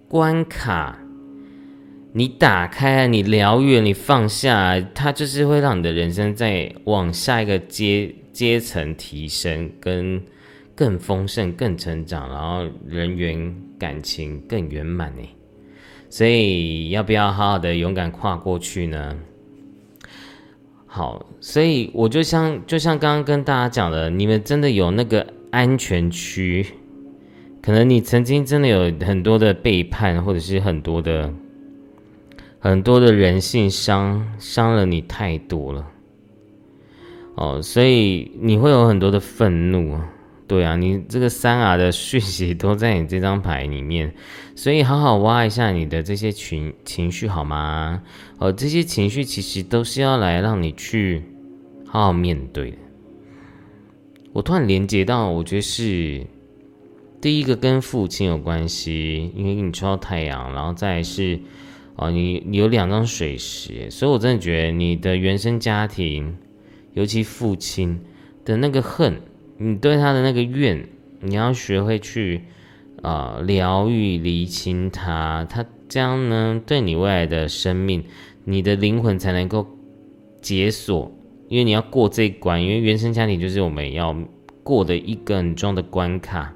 [0.08, 0.98] 关卡，
[2.12, 10.22] 你打开，你疗愈，你放下，它就是会让你的人生再往下一个阶阶层提升跟。
[10.78, 15.22] 更丰盛、更成长，然后人缘、感情更圆满呢。
[16.08, 19.16] 所以要不要好好的勇敢跨过去呢？
[20.86, 26.64] 好，所以我就像就像刚刚跟大家讲的，你们真的有那个安全区，
[27.60, 31.34] 可能你曾经真的有很多的背叛，或者是很多的
[32.60, 35.84] 很多的人性伤伤了你太多了。
[37.34, 39.98] 哦，所以你会有很多的愤怒。
[40.48, 44.14] 对啊，你这个三 R 的讯息都在你这张牌里面，
[44.56, 48.02] 所以好好挖一下你的这些情情绪好吗？
[48.38, 51.22] 哦，这些情绪其实都是要来让你去
[51.84, 52.78] 好好面对的。
[54.32, 56.26] 我突然连接到，我觉得是
[57.20, 61.38] 第一个跟父亲有关系，因为你抽到太阳，然后再是
[61.96, 66.38] 哦，你你有两张水石，所以我真的觉得你的原生家庭，
[66.94, 68.00] 尤其父亲
[68.46, 69.20] 的那个恨。
[69.60, 70.88] 你对他的那个怨，
[71.20, 72.44] 你要学会去
[73.02, 78.04] 啊疗愈、理清他，他这样呢，对你未来的生命，
[78.44, 79.66] 你的灵魂才能够
[80.40, 81.10] 解锁，
[81.48, 84.16] 因为你要过这一关，因为原生家庭就是我们要
[84.62, 86.54] 过的一个很重要的关卡，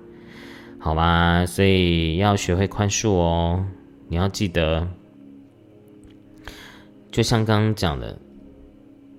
[0.79, 1.45] 好吗？
[1.45, 3.67] 所以要学会宽恕哦，
[4.07, 4.87] 你要记得，
[7.11, 8.17] 就像刚刚讲的。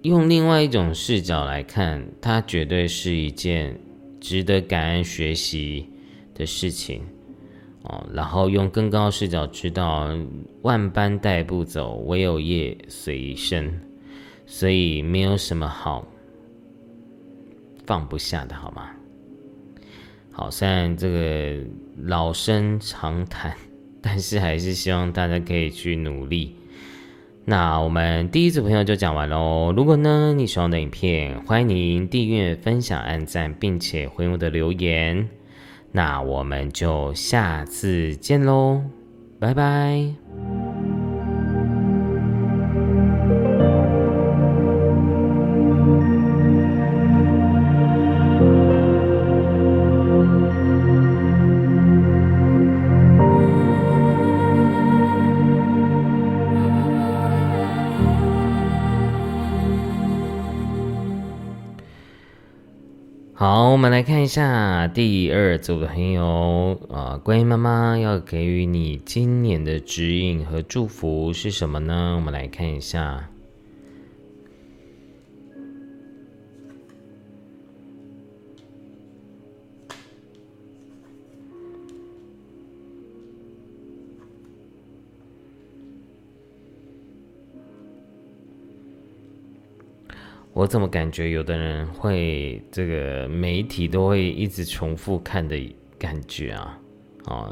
[0.04, 3.80] 用另外一种视角来看，它绝对是一件
[4.20, 5.89] 值得感恩学习
[6.36, 7.01] 的事情
[7.84, 10.10] 哦，然后用更高视角知道
[10.62, 13.80] 万般带不走，唯有业随身，
[14.45, 16.06] 所以没有什么好
[17.86, 18.89] 放不下的，好吗？
[20.34, 23.56] 好，虽然这个老生常谈，
[24.01, 26.58] 但是还是希望大家可以去努力。
[27.46, 29.74] 那我们第一组朋友就讲完喽。
[29.76, 35.28] 如果呢你喜欢的影片，欢迎您订阅、分享、按赞，并且回我的留言。
[35.91, 38.82] 那我们就下次见喽，
[39.39, 40.23] 拜拜。
[63.84, 72.14] 我们来看一下第二组的朋友啊，关于妈妈要给予你今年的指引和祝福是什么呢？
[72.16, 73.28] 我们来看一下。
[90.54, 95.58] 我怎么感觉有的人会这个媒体都会一直重复看的
[95.97, 96.80] 感觉啊？
[97.26, 97.51] 啊，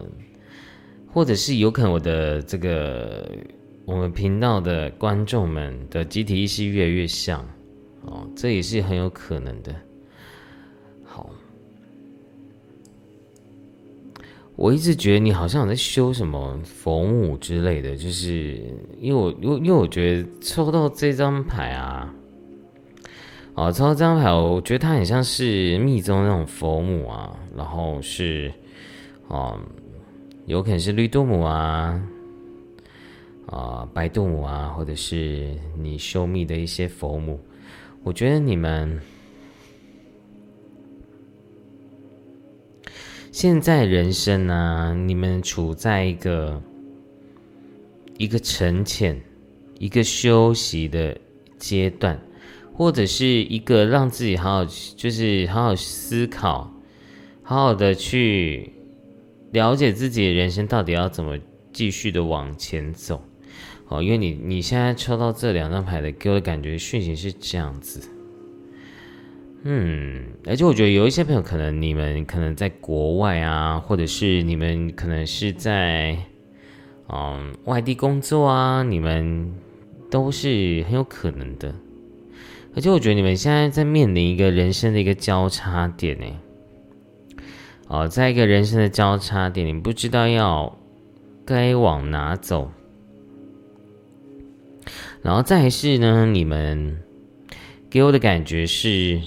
[1.07, 3.27] 或者是有可能我的这个
[3.85, 7.43] 我们频道的观众们的集体意识越来越像
[8.03, 9.75] 哦，这也是很有可能的。
[11.03, 11.27] 好，
[14.55, 18.61] 我一直觉得你好像在修什么佛母之类的，就是
[18.99, 22.13] 因为我因为因为我觉得抽到这张牌啊。
[23.53, 28.51] 哦，抽到这张牌，我觉得它很像是密宗那种佛母啊，然后是，
[29.27, 29.59] 哦，
[30.45, 32.01] 有可能是绿度母啊，
[33.47, 37.37] 啊，白度母啊，或者是你修密的一些佛母。
[38.03, 38.99] 我觉得你们
[43.33, 46.59] 现在人生呢，你们处在一个
[48.17, 49.21] 一个沉潜、
[49.77, 51.15] 一个休息的
[51.59, 52.17] 阶段。
[52.73, 54.65] 或者是一个让自己好好，
[54.95, 56.73] 就是好好思考，
[57.43, 58.73] 好好的去
[59.51, 61.37] 了解自己的人生到底要怎么
[61.73, 63.21] 继续的往前走。
[63.87, 68.09] 哦，因为你你现在抽到这两张牌的，给我的感觉讯息是这样子。
[69.63, 76.17] 嗯，而且我觉得有一些朋友可能你们可能在国外啊，或者是你们可能是在
[77.09, 79.53] 嗯外地工作啊，你们
[80.09, 81.75] 都是很有可能的。
[82.73, 86.25] 而且我觉得你们现在在面临一个人生的一个交叉点呢，
[87.87, 90.77] 哦，在一个人生的交叉点，你不知道要
[91.45, 92.71] 该往哪走，
[95.21, 96.97] 然后再是呢，你们
[97.89, 99.19] 给我的感觉是，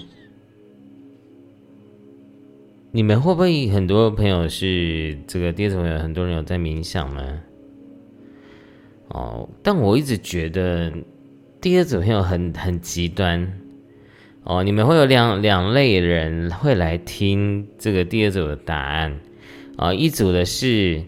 [2.93, 7.43] 你们会不会很多朋友是这个第二种朋友，很多人有在冥想吗？
[9.09, 10.91] 哦，但我一直觉得。
[11.65, 13.59] 第二组朋友很很极端。
[14.43, 19.19] 哦，你们会有两两类人会来听这个第二组的答案。
[19.79, 21.05] 啊，一组的是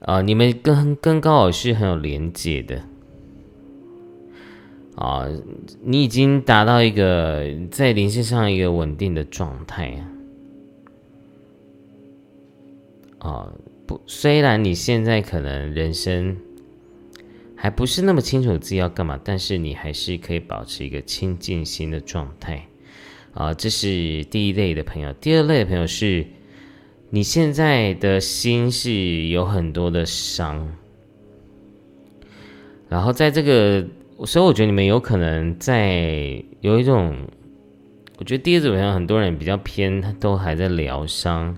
[0.00, 2.82] 啊，你们跟跟高老师很有连结的。
[4.96, 5.26] 啊，
[5.82, 10.04] 你已经达到一个在灵性上一个稳定的状态
[13.18, 13.50] 啊，
[13.86, 16.36] 不，虽然你现在可能人生。
[17.64, 22.62] 还不是那么清楚自己要干嘛，但是你还是可以保持一个清净心的状态
[23.32, 23.54] 啊。
[23.54, 25.10] 这是第一类的朋友。
[25.14, 26.26] 第二类的朋友是，
[27.08, 30.76] 你现在的心是有很多的伤，
[32.90, 33.86] 然后在这个，
[34.26, 37.16] 所以我觉得你们有可能在有一种，
[38.18, 41.56] 我觉得第二种朋友很多人比较偏，他都还在疗伤，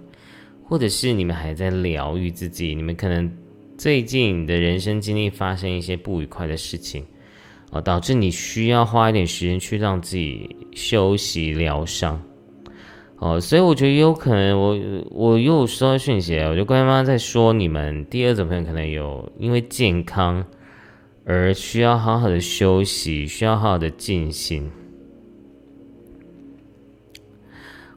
[0.63, 3.29] 或者是你们还在疗愈自己，你们可能。
[3.79, 7.05] 最近你的人生经历发生一些不愉快的事情，
[7.71, 12.21] 哦，导致你需要花一点时间去让自己休息疗伤，
[13.19, 20.43] 哦，所以我觉得有可能我我又收到讯息，我就乖妈在说你们第二种朋友可能有因为健康
[21.27, 24.71] 而需要好好的休息，需要好好的静心，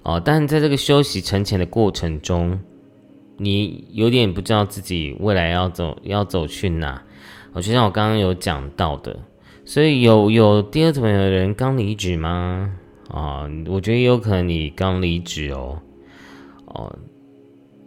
[0.04, 2.60] 哦，但在这个休息沉潜的过程中。
[3.40, 7.02] 你有点不知道自己未来要走要走去哪，
[7.54, 9.18] 我就像我刚刚有讲到的，
[9.66, 12.76] 所以有有第二种的人刚离职吗？
[13.08, 15.80] 啊，我觉得有可能你刚离职哦，
[16.66, 17.00] 哦，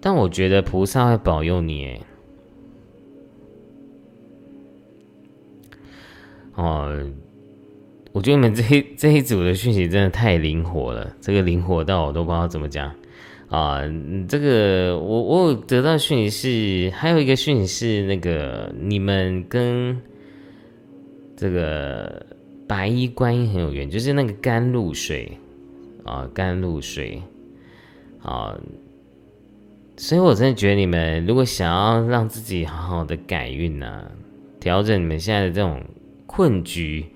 [0.01, 2.01] 但我觉得菩萨会保佑你，哎，
[6.57, 7.11] 哦，
[8.13, 12.93] 我觉得你们这一这一组的讯息真的太灵活了，这个灵活到我都不知道怎么讲。
[13.53, 13.83] 啊。
[14.29, 20.01] 这个我我有得到讯息是，还有一个讯息是那个你们跟
[21.37, 22.27] 这个
[22.67, 25.31] 白衣观音很有缘，就是那个甘露水
[26.05, 27.23] 啊，甘露水
[28.23, 28.59] 啊。
[29.97, 34.11] 所以我真的觉得你们如果想要让自己好好的改运呢，
[34.59, 35.81] 调整你们现在的这种
[36.27, 37.07] 困局。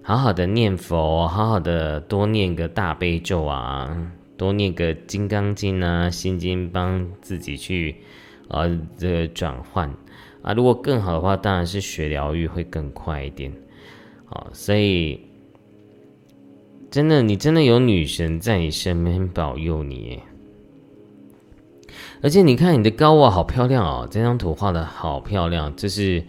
[0.00, 3.94] 好好的念佛，好好的多念个大悲咒啊，
[4.38, 7.96] 多念个金刚经啊、心经，帮自己去
[8.48, 9.94] 呃这个转换
[10.40, 10.54] 啊。
[10.54, 13.52] 如果更好的话，当然是学疗愈会更快一点。
[14.24, 15.20] 好，所以
[16.90, 20.20] 真的，你真的有女神在你身边保佑你，
[22.22, 26.24] 而且你看你的高瓦好漂亮哦，这张图画的好漂亮，这是。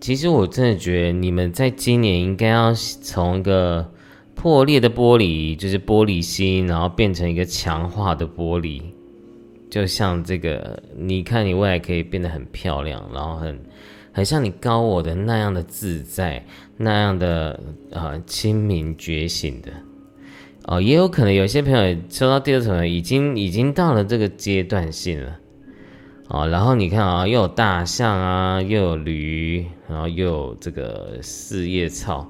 [0.00, 3.90] 其实我真的觉得，你们在今年应该要从一个
[4.34, 8.82] 破裂的玻璃，就是玻璃心，然后变成一个强化的玻璃，
[9.70, 13.58] 就像这个，你看你未来可以变得很漂亮，然后很
[14.12, 16.44] 很像你高我的那样的自在，
[16.76, 17.58] 那样的
[17.92, 19.72] 啊清明觉醒的。
[20.66, 25.38] 哦，也有可能有些朋友收到第二层，已经已经到了这个阶段性了。
[26.28, 32.26] 哦，然后你看啊，又有大象啊，又有驴，然后又有这个四叶草，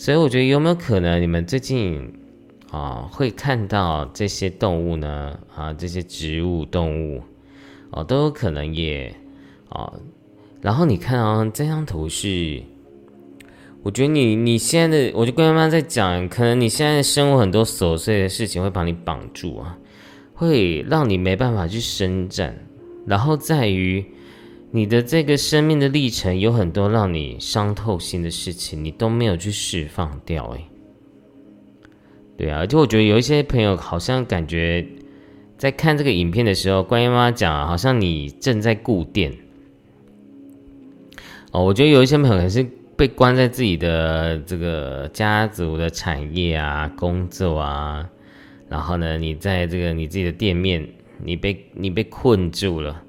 [0.00, 2.10] 所以我觉得有没有可能你们最近
[2.70, 5.38] 啊会看到这些动物呢？
[5.54, 7.22] 啊，这些植物、动物
[7.90, 9.14] 哦都有可能也
[9.68, 9.92] 啊。
[10.62, 12.62] 然后你看啊，这张图是，
[13.82, 19.76] 我觉得你你现在的，我就跟妈妈在讲，可能你现在生活很多琐碎的事情会把你绑住啊，
[20.32, 22.56] 会让你没办法去伸展。
[23.06, 24.02] 然后在于
[24.72, 30.44] 你的这个生命的历程，有很多让你伤透心的事情，你都没有去释放掉。
[30.56, 30.64] 哎，
[32.36, 34.86] 对啊，而且我觉得有一些朋友好像感觉
[35.58, 39.32] 在看这个影片的时候，观音妈妈讲，好像你正在顾店。
[41.52, 42.64] 哦，我觉得有一些朋友可能是
[42.96, 48.08] 被关在自己的这个家族的产业啊、工作啊，
[48.68, 50.88] 然后呢，你在这个你自己的店面。
[51.22, 53.02] 你被你被困住了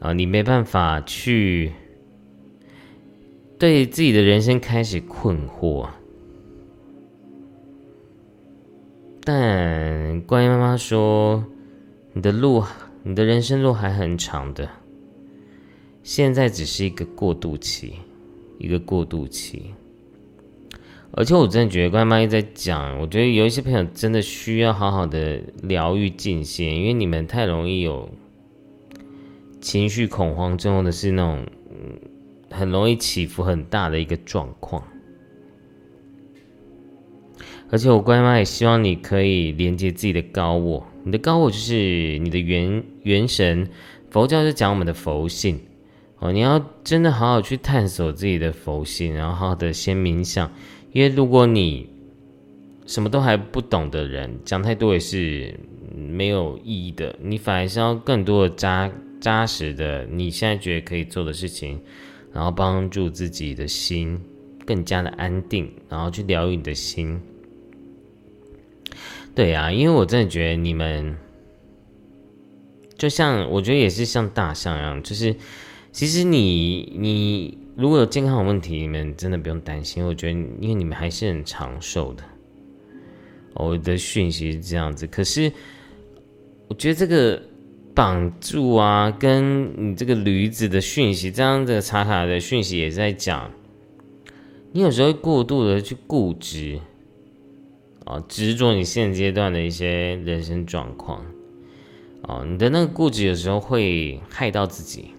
[0.00, 0.12] 啊！
[0.12, 1.72] 你没办法去
[3.58, 5.88] 对自己的人生开始困惑。
[9.22, 11.44] 但观音妈妈说
[12.14, 12.64] ：“你的路，
[13.02, 14.68] 你的人生路还很长的。
[16.02, 17.92] 现在只是一个过渡期，
[18.58, 19.74] 一个过渡期。”
[21.12, 28.08] 而且我真的觉得，关妈一直在讲，我觉得有一些朋友真的需要好好的疗愈静心，因为你们太容易有
[29.60, 31.46] 情绪恐慌症，的是那种
[32.50, 34.82] 很容易起伏很大的一个状况。
[37.70, 43.68] 而且我乖妈也希望你可以连接自己的高我，你的高我就是你的元元神，
[44.10, 45.60] 佛教是讲我们的佛性
[46.18, 50.50] 哦，你要真的好好去探索自己的佛性，然后好好的先冥想。
[50.92, 51.88] 因为如果你
[52.86, 55.54] 什么都还不懂的人，讲太多也是
[55.94, 57.14] 没有意义的。
[57.22, 58.90] 你反而是要更多的扎
[59.20, 61.80] 扎实的，你现在觉得可以做的事情，
[62.32, 64.20] 然后帮助自己的心
[64.66, 67.20] 更加的安定，然后去疗愈你的心。
[69.34, 71.16] 对啊，因为我真的觉得你们
[72.96, 75.34] 就像我觉得也是像大象一样，就是
[75.92, 77.58] 其实你你。
[77.76, 80.04] 如果有健康的问题，你们真的不用担心。
[80.04, 82.22] 我觉得，因为你们还是很长寿的。
[83.54, 85.50] 我的讯息是这样子，可是
[86.68, 87.42] 我觉得这个
[87.94, 93.50] 绑住啊，跟你这个驴子的讯息，这样的查卡的讯息也在讲，
[94.72, 96.78] 你有时候过度的去固执，
[98.04, 101.24] 啊，执着你现阶段的一些人生状况，
[102.22, 105.10] 哦，你的那个固执有时候会害到自己。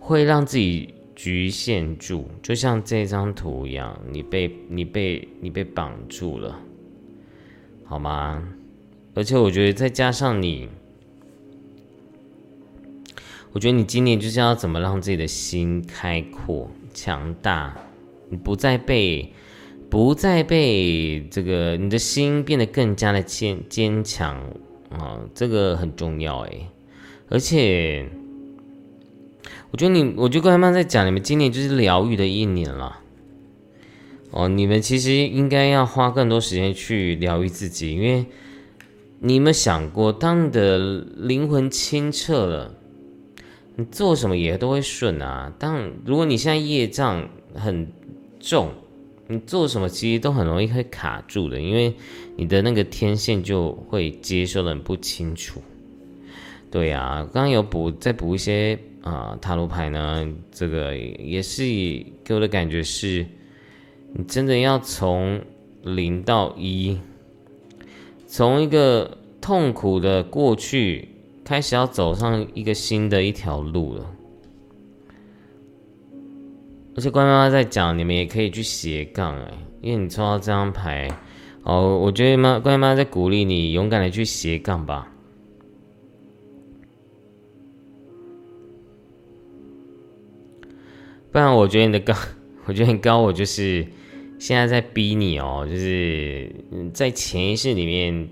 [0.00, 6.58] 会让自己局限住，就像这张图一样，你被你被你被绑住了，
[7.84, 8.42] 好吗？
[9.18, 10.68] 而且我觉得再加上你，
[13.50, 17.76] 我觉得你今年就是要怎么让自己的心开阔、强大，
[18.30, 19.32] 你不再被
[19.90, 24.36] 不再被这个你的心变得更加的坚坚强
[24.90, 26.68] 啊，这个很重要哎，
[27.28, 28.08] 而且。
[29.70, 33.00] 我觉得你，我就跟他们在讲，你们今年就是疗愈的一年了。
[34.30, 38.24] 哦，你们其实应该要花更多时间去疗愈自己，因为
[39.20, 40.78] 你有没有想过，当你的
[41.16, 42.74] 灵魂清澈了，
[43.74, 45.52] 你做什么也都会顺啊。
[45.58, 47.90] 当如果你现在业障很
[48.38, 48.70] 重，
[49.26, 51.92] 你做什么其实都很容易会卡住的，因为
[52.36, 55.60] 你的那个天线就会接收的很不清楚。
[56.70, 61.64] 对呀，刚刚有补再补一些啊塔罗牌呢，这个也是
[62.22, 63.26] 给我的感觉是，
[64.12, 65.40] 你真的要从
[65.82, 66.96] 零到一。
[68.30, 71.08] 从一个痛苦的过去
[71.42, 74.04] 开始，要走上一个新的一条路了。
[76.94, 81.08] 而且关妈妈在讲，你们也可以去斜杠哎，因为你抽到这张牌
[81.62, 85.10] 哦，我觉得妈关妈妈在鼓励你勇敢的去斜杠吧。
[91.32, 92.14] 不然我觉得你的高，
[92.66, 93.86] 我觉得你高，我就是。
[94.38, 96.48] 现在在逼你哦，就是
[96.94, 98.28] 在潜意识里面，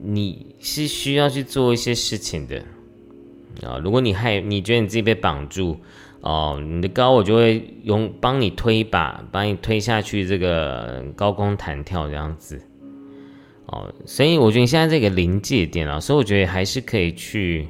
[0.00, 2.64] 你是需要去做一些事情的
[3.66, 3.78] 啊。
[3.82, 5.76] 如果你害，你觉得你自己被绑住
[6.20, 12.60] 哦，你的高我就会用帮你推一把，把你推下去，这个高空弹跳这样子
[13.66, 13.92] 哦。
[14.06, 17.66] 所以我觉得你现在这个临界点啊，所以我觉得还是可以去。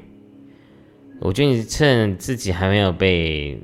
[1.21, 3.59] 我觉得你趁自己还没有被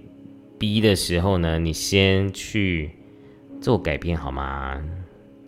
[0.59, 2.91] 逼的时候呢，你先去。
[3.67, 4.81] 做改变好吗？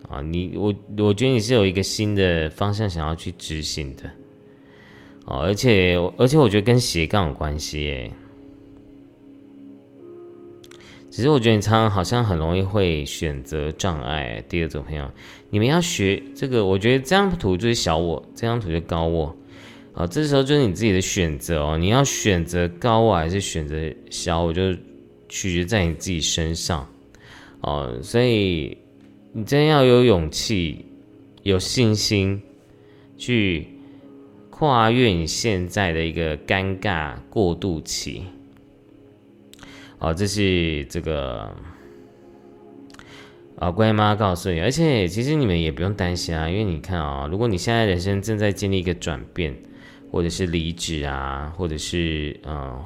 [0.09, 4.11] 啊，你我我觉得你是有一个新的方向想要去执行的，
[5.23, 8.11] 哦，而且而且我觉得跟斜杠有关系耶。
[11.09, 14.43] 只是我觉得你常常好像很容易会选择障碍。
[14.49, 15.09] 第二种朋友，
[15.49, 19.33] 你们要学这个，我觉得这张图就是小我，这张图就高我，
[19.93, 23.75] 啊，这时候就是你自己的选择哦，你要选择高我还是选择
[24.09, 24.75] 小我，就
[25.29, 26.85] 取决在你自己身上。
[27.61, 28.77] 哦，所以
[29.33, 30.85] 你真要有勇气、
[31.43, 32.41] 有信心
[33.17, 33.67] 去
[34.49, 38.23] 跨越你现在的一个尴尬过渡期。
[39.99, 41.53] 哦，这是这个
[43.57, 49.53] 啊，乖妈告诉你，而且其实你们也不用担心啊，因为你看啊，如果你现在人生正在经历一个转变，
[50.09, 52.81] 或者是离职啊，或者是嗯。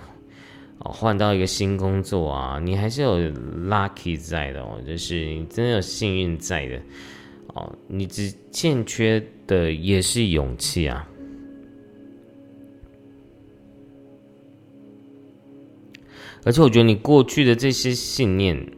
[0.83, 6.81] 哦，换到一个新工作啊，你还是有 lucky 在的哦，就是你真的有幸运在的
[7.53, 11.07] 哦，你只欠缺的也是勇气啊。
[16.45, 18.69] 而且我觉得你过去的这些信念，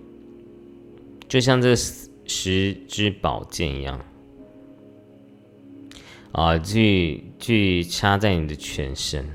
[1.28, 3.99] 就像这十支宝剑一样，
[6.32, 9.28] 啊，去去插在你的全身。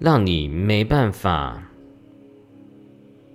[0.00, 1.62] 让你没办法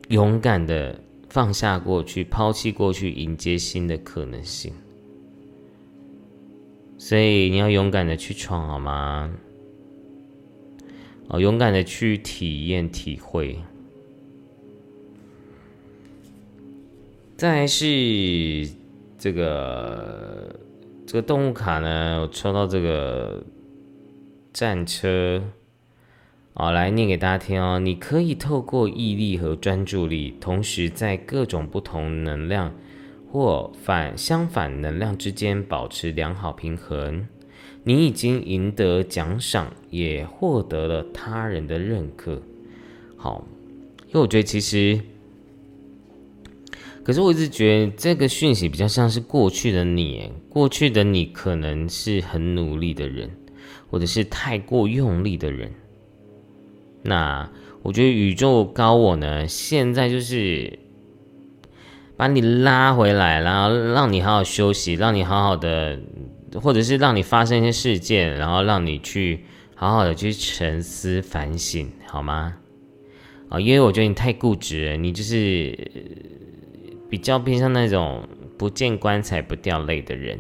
[0.08, 1.00] 勇敢的
[1.30, 4.74] 放下过去，抛弃过去，迎接新的可能性。
[6.98, 9.32] 所以你要勇敢的去闯，好吗？
[11.28, 13.60] 哦，勇敢的去体验、体会。
[17.38, 18.68] 再是
[19.20, 20.60] 这个
[21.06, 23.44] 这个动物卡呢，我抽到这个
[24.52, 25.44] 战车。
[26.58, 27.80] 好，来念给大家听哦。
[27.80, 32.74] 你可以透过毅力和专注力，同时在各种不同能量
[33.30, 37.28] 或反相反能量之间保持良好平衡。
[37.84, 42.42] 你已经赢得奖赏，也获得了他人的认可。
[43.18, 43.46] 好，
[44.08, 45.02] 因为我觉得其实，
[47.04, 53.30] 可是我一直觉得这个讯息比较像是过去的你，过去的你可能是很努力的人，
[53.92, 55.70] 或者是太过用力的人。
[57.06, 57.48] 那
[57.84, 60.80] 我觉得宇宙高我呢，现在就是
[62.18, 66.00] 把你拉回来，然后让你好好休息，让你好好的，
[66.56, 69.42] 或者是让你发生一些事件，然后让你去
[69.76, 72.56] 好好的去沉思反省，好吗？
[73.50, 75.78] 啊，因为我觉得你太固执了，你就是
[77.08, 78.28] 比较偏向那种
[78.58, 80.40] 不见棺材不掉泪的人，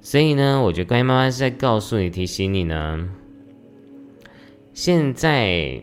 [0.00, 3.08] 所以呢，我觉得关于妈妈是在告诉你、提醒你呢。
[4.74, 5.82] 现在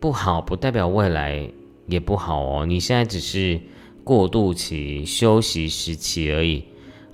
[0.00, 1.50] 不好，不代表未来
[1.86, 2.66] 也不好哦。
[2.66, 3.60] 你现在只是
[4.02, 6.64] 过渡期、休息时期而已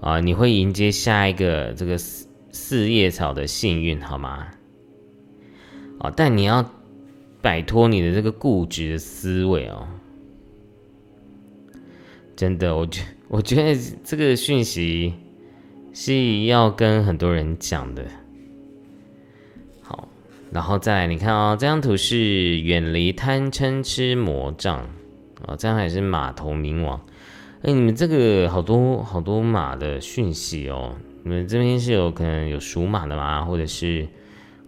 [0.01, 0.21] 啊！
[0.21, 4.47] 你会迎接下一个这个四四叶草的幸运，好吗？
[5.99, 6.13] 啊！
[6.17, 6.65] 但你要
[7.41, 9.89] 摆脱你的这个固执的思维哦。
[12.37, 15.13] 真的，我觉我觉得这个讯息
[15.93, 18.05] 是要跟很多人讲的。
[20.53, 24.81] 然后再，你看哦，这张图是远离贪嗔痴魔障
[25.47, 27.01] 啊，这样还是马头冥王。
[27.63, 33.43] 哎，你们这个好多好多马的讯息哦，你们这边是有可能有属马的吗？
[33.45, 34.07] 或者是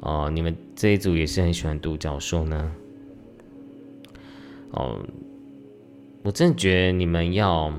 [0.01, 2.72] 哦，你们这一组也是很喜欢独角兽呢？
[4.70, 5.05] 哦，
[6.22, 7.70] 我真的觉得你们要，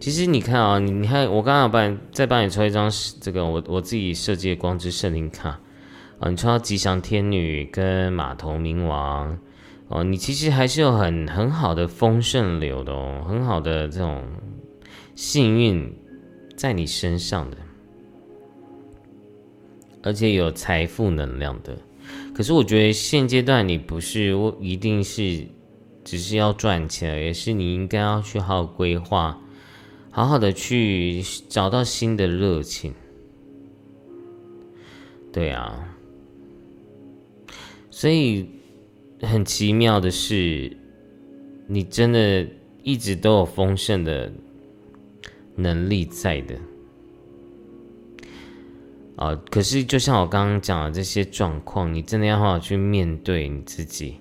[0.00, 5.60] 其实你看啊，你你看，我刚刚帮再帮你抽一张这个我我自己设计的光之圣灵卡
[6.20, 9.38] 啊，你抽到吉祥天女跟马头冥王
[9.88, 14.24] 哦，你其实还是有很很好的丰盛流的哦，很好的这种
[15.14, 15.94] 幸运。
[16.56, 17.56] 在你身上的，
[20.02, 21.78] 而且有财富能量的。
[22.34, 25.46] 可是我觉得现阶段你不是一定是
[26.02, 29.40] 只是要赚钱，也是你应该要去好好规划，
[30.10, 32.92] 好好的去找到新的热情。
[35.32, 35.96] 对啊，
[37.98, 38.48] 所以
[39.22, 40.76] 很奇妙的是，
[41.66, 42.46] 你真的
[42.84, 44.32] 一直都有丰盛的。
[45.60, 46.54] 能力在的
[49.16, 54.20] 啊，可是就像我刚刚讲的这些状况，你真的要好好去面对你自己。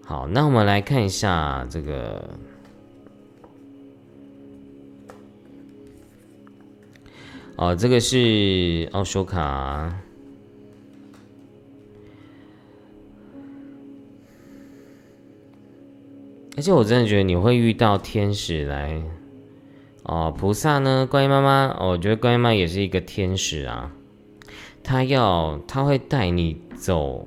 [0.00, 2.30] 好，那我们来看一下这个，
[7.56, 9.94] 哦，这个是奥修卡。
[16.60, 19.02] 而且我真的觉得你会遇到天使来
[20.02, 21.08] 哦，菩萨呢？
[21.10, 23.90] 观音妈妈，哦我觉得观音妈也是一个天使啊。
[24.82, 27.26] 他要他会带你走，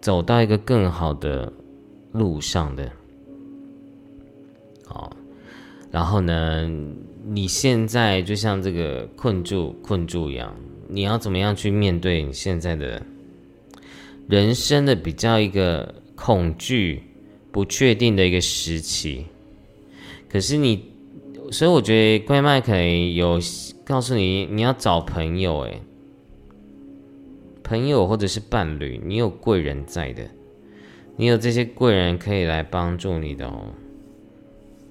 [0.00, 1.52] 走到一个更好的
[2.12, 2.92] 路上的。
[4.86, 5.10] 哦，
[5.90, 6.70] 然后呢，
[7.26, 10.54] 你现在就像这个困住困住一样，
[10.86, 13.02] 你要怎么样去面对你现在的
[14.28, 17.02] 人生的比较一个恐惧？
[17.54, 19.26] 不确定的一个时期，
[20.28, 20.90] 可是你，
[21.52, 23.38] 所以我觉得怪麦可能有
[23.84, 25.80] 告诉你，你要找朋友，诶，
[27.62, 30.24] 朋友或者是伴侣，你有贵人在的，
[31.14, 33.66] 你有这些贵人可以来帮助你的哦。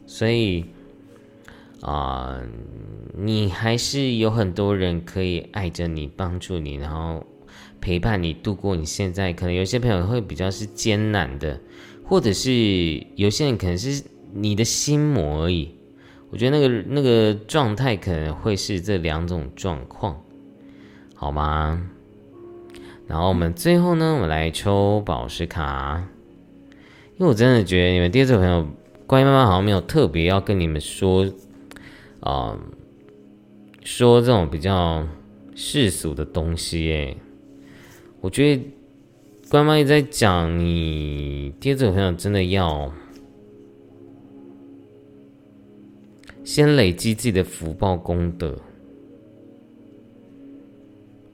[0.07, 0.63] 所以
[1.81, 2.41] 啊，
[3.13, 7.25] 你还是有很多人可以爱着你，帮助你，然后
[7.81, 11.59] 陪伴你度过你现在可能有些朋友会比较是艰难的。
[12.13, 14.03] 或者是有些人可能是
[14.35, 15.73] 你的心魔而已，
[16.29, 20.21] 我觉得那个那个状态可能会是这两种状况，
[21.15, 21.89] 好吗？
[23.07, 26.07] 然后我们最后呢，我们来抽宝石卡，
[27.17, 28.67] 因为我真的觉得你们第二组朋友，
[29.07, 31.27] 关于妈妈好像没有特别要跟你们说，
[32.19, 32.55] 啊，
[33.83, 35.03] 说这种比较
[35.55, 37.17] 世俗的东西，诶，
[38.21, 38.61] 我觉得。
[39.53, 42.91] 官方也在讲，你第二组朋友真的要
[46.43, 48.57] 先累积自己的福报功德，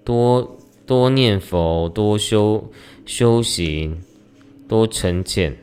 [0.04, 2.70] 多多念佛，多修
[3.06, 4.02] 修行，
[4.68, 5.56] 多沉潜。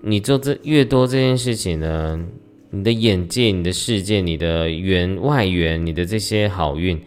[0.00, 2.26] 你做这越多这件事情呢，
[2.70, 7.00] 你的眼界、你的世界、你的缘外缘、你的这些好运，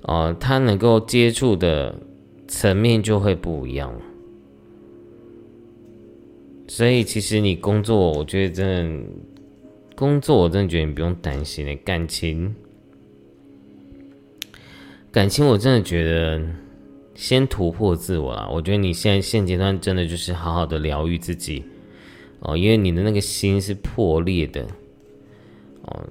[0.00, 1.94] 啊，他能够接触的。
[2.50, 3.94] 层面就会不一样
[6.66, 9.10] 所以其实你工作，我觉得真的
[9.94, 11.76] 工作，我真的觉得你不用担心的。
[11.76, 12.52] 感情，
[15.12, 16.42] 感情，我真的觉得
[17.14, 18.48] 先突破自我啦。
[18.52, 21.62] 我觉得你现在现阶段真的就是好好的疗愈自己
[22.40, 24.66] 哦，因为你的那个心是破裂的
[25.82, 26.04] 哦。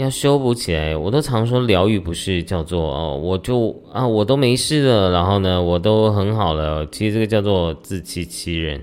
[0.00, 6.86] 要修补起来，我都常说疗愈不是叫做哦，我就啊，我都没事了，然后呢，我都很好了。
[6.86, 8.82] 其实这个叫做自欺欺人，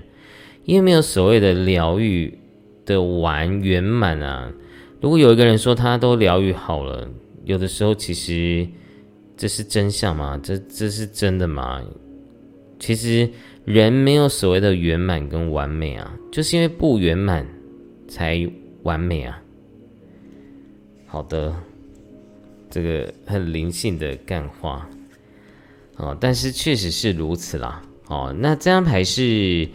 [0.64, 2.38] 因为没有所谓的疗愈
[2.86, 4.52] 的完圆满啊。
[5.00, 7.08] 如果有一个人说他都疗愈好了，
[7.44, 8.66] 有的时候其实
[9.36, 10.38] 这是真相吗？
[10.42, 11.82] 这这是真的吗？
[12.78, 13.28] 其实
[13.64, 17.44] 人没有所谓的圆满跟完美啊，就是因为不圆满
[18.06, 18.48] 才
[18.84, 19.42] 完美啊。
[21.10, 21.54] 好的，
[22.68, 24.86] 这个很灵性的干话，
[25.96, 27.82] 哦，但是确实是如此啦。
[28.08, 29.66] 哦，那这张牌是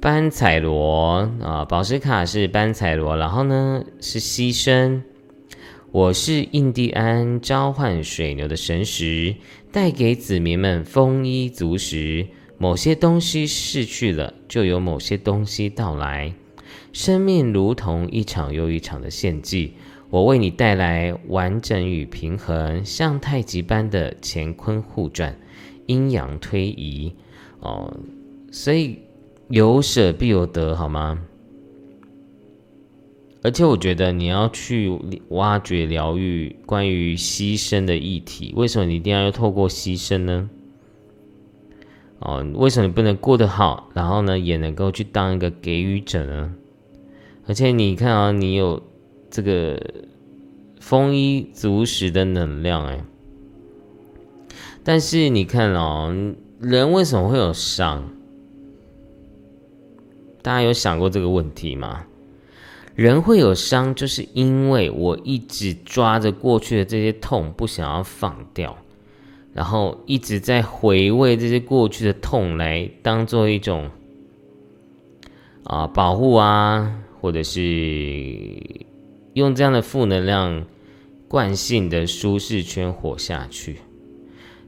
[0.00, 5.02] 班彩罗啊，宝石卡是班彩罗，然后呢是牺牲。
[5.90, 9.36] 我是印第安召唤水牛的神石，
[9.70, 12.26] 带给子民们丰衣足食。
[12.56, 16.32] 某些东西逝去了，就有某些东西到来。
[16.94, 19.74] 生命如同一场又一场的献祭。
[20.12, 25.34] 我为你带来完整与平衡，像太极般的乾坤互转，
[25.86, 27.14] 阴阳推移
[27.60, 27.96] 哦，
[28.50, 28.98] 所以
[29.48, 31.18] 有舍必有得，好吗？
[33.42, 34.92] 而且我觉得你要去
[35.30, 40.50] 挖掘疗愈关于牺牲的议题，为什么你一定要透过牺牲呢？
[42.18, 46.54] 哦，为什么你不能过得好，然后呢也能够去当一个给予者呢？
[47.46, 48.82] 而且你看啊，你有
[49.32, 49.80] 这个
[50.78, 53.02] 丰衣足食的能量哎，
[54.84, 56.14] 但是你看哦，
[56.60, 58.10] 人为什么会有伤？
[60.42, 62.04] 大家有想过这个问题吗？
[62.94, 68.76] 人会有伤，就是因为我一直抓着过去的这些痛，不想要放掉，
[69.54, 73.90] 然后一直在回味这些过去的痛，来当做一种
[75.64, 77.60] 啊保护啊，或者是
[79.34, 80.64] 用这样的负能量
[81.28, 83.76] 惯性的舒适圈活下去。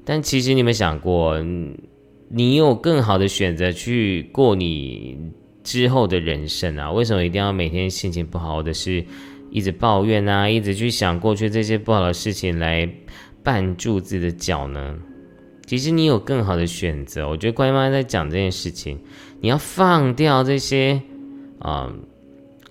[0.04, 1.38] 但其实你们想过，
[2.28, 5.18] 你有更好的选择去过你。
[5.64, 9.02] 之后的人生啊，为什么一定要每天心情不好，或者是
[9.50, 12.86] 一直抱怨啊，一直去想过去这些不好的事情来
[13.42, 14.94] 绊住自己的脚呢？
[15.64, 17.26] 其实你有更好的选择。
[17.26, 19.00] 我觉得关妈妈在讲这件事情，
[19.40, 21.00] 你要放掉这些
[21.60, 21.90] 啊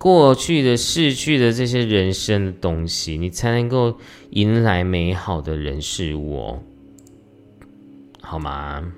[0.04, 3.98] 过去的逝去的这些人生的东西，你才能够
[4.32, 6.60] 迎来美好的人事物，
[8.20, 8.92] 好吗？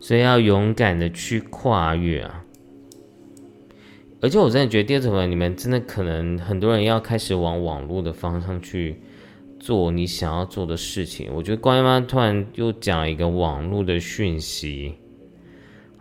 [0.00, 2.42] 所以要勇敢的去跨越啊！
[4.22, 9.02] 而且我真的觉得第二种人，你们真的可能很多人要开始往网络的方向去
[9.60, 11.28] 做你想要做的事情。
[11.34, 14.94] 我觉得关妈突然又讲一个网络的讯息，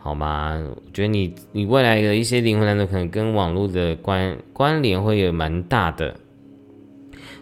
[0.06, 0.64] 好吗？
[0.64, 6.16] 我觉得你你未来的一些灵魂蓝图可能跟网络的关关联会有蛮大的，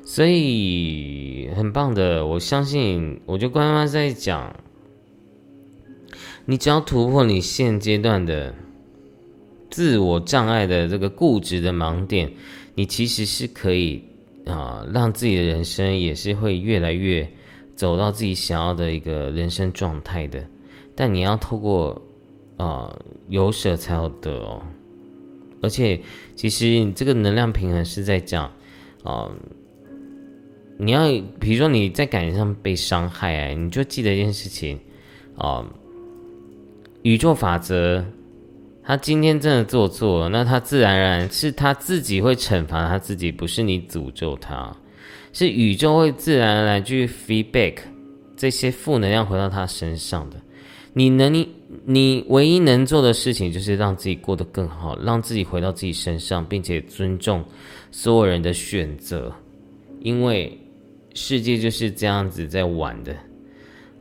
[0.06, 2.26] 所以很棒的。
[2.26, 4.56] 我相信，我觉得关妈在讲。
[6.46, 8.56] 你只要突破你现阶段的
[9.70, 12.32] 自我障碍的这个固执的盲点，
[12.76, 14.02] 你其实是可以
[14.46, 17.30] 啊，让自己的人生也是会越来越
[17.76, 20.42] 走到自己想要的一个人生状态的。
[20.96, 22.02] 但你要透过
[22.58, 22.96] 啊
[23.30, 24.62] 有舍才有得哦，
[25.62, 26.02] 而且
[26.36, 28.52] 其实你这个能量平衡是在讲
[29.04, 29.30] 啊，
[30.78, 31.08] 你要
[31.40, 34.80] 比如说你在感情上被伤害哎，你就记得一件事情
[35.38, 35.66] 啊。
[37.04, 38.06] 宇宙法则，
[38.82, 44.74] 他今天真的做错了，那他自然而然是他自己会惩罚他自己，不是你诅咒他，
[45.34, 47.80] 是宇宙会自然而然去 feedback
[48.38, 50.38] 这些负能量回到他身上的。
[50.94, 51.50] 你能你
[51.86, 57.44] 你唯一能做的事情就是让自己过得更好，让自己回到自己身上，并且尊重
[57.92, 59.34] 所有人的选择，
[60.02, 60.58] 因为
[61.14, 63.16] 世界就是这样子在玩的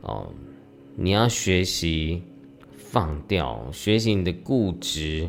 [0.01, 0.27] 哦。
[0.95, 2.21] 你要学习。
[2.93, 5.27] 放掉，学习你的固执，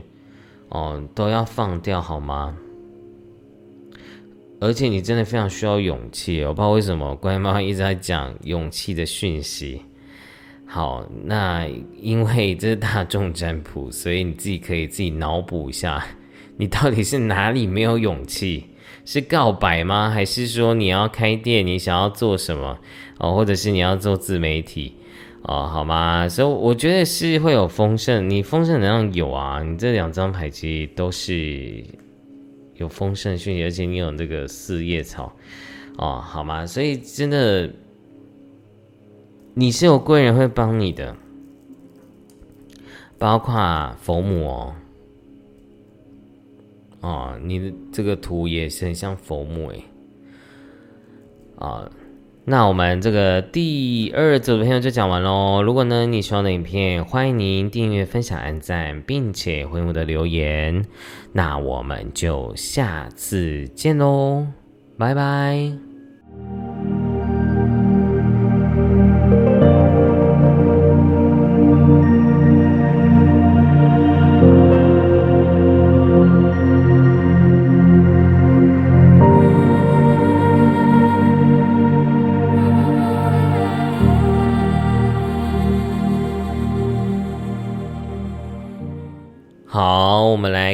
[0.69, 2.55] 哦，都要放掉好吗？
[4.61, 6.45] 而且你真的非常需要勇气。
[6.45, 9.81] 我不知道为什么乖妈妈一直在讲勇气的讯息。
[10.67, 11.69] 好，那
[12.01, 16.05] 因为这是大众占卜，所以你自己可以自己脑补一下，
[16.57, 18.65] 你到底是哪里没有勇气？
[19.05, 20.11] 是告白吗？
[20.11, 21.67] 还是说你要开店？
[21.67, 22.79] 你想要做什么？
[23.19, 24.97] 哦，或者是你要做自媒体？
[25.43, 26.27] 哦，好吗？
[26.27, 31.85] 所以我觉得是会有丰盛，你丰盛能量有啊，你这两张牌其实都是
[32.77, 35.31] 有丰盛讯息，而且你有这个四叶草，
[35.99, 36.65] 哦，好吗？
[36.65, 37.71] 所以真的
[39.55, 41.17] 你是有贵人会帮你的，
[43.19, 44.75] 包括佛母哦，
[47.01, 49.85] 哦，你的这个图也是很像佛母诶，
[51.57, 51.91] 啊。
[52.47, 55.63] 那我们这个第二组的朋友就讲完喽。
[55.63, 60.85] 如果呢你喜欢的影片，欢迎您订阅、分享、按赞，并且回我的留言。
[61.33, 64.47] 那我们就下次见喽，
[64.99, 65.84] 拜拜。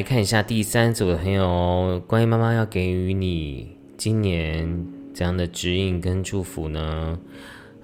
[0.01, 4.83] 来看一下第三组的朋友哦，关于妈妈要给予你今年
[5.13, 7.19] 怎样的指引跟祝福呢？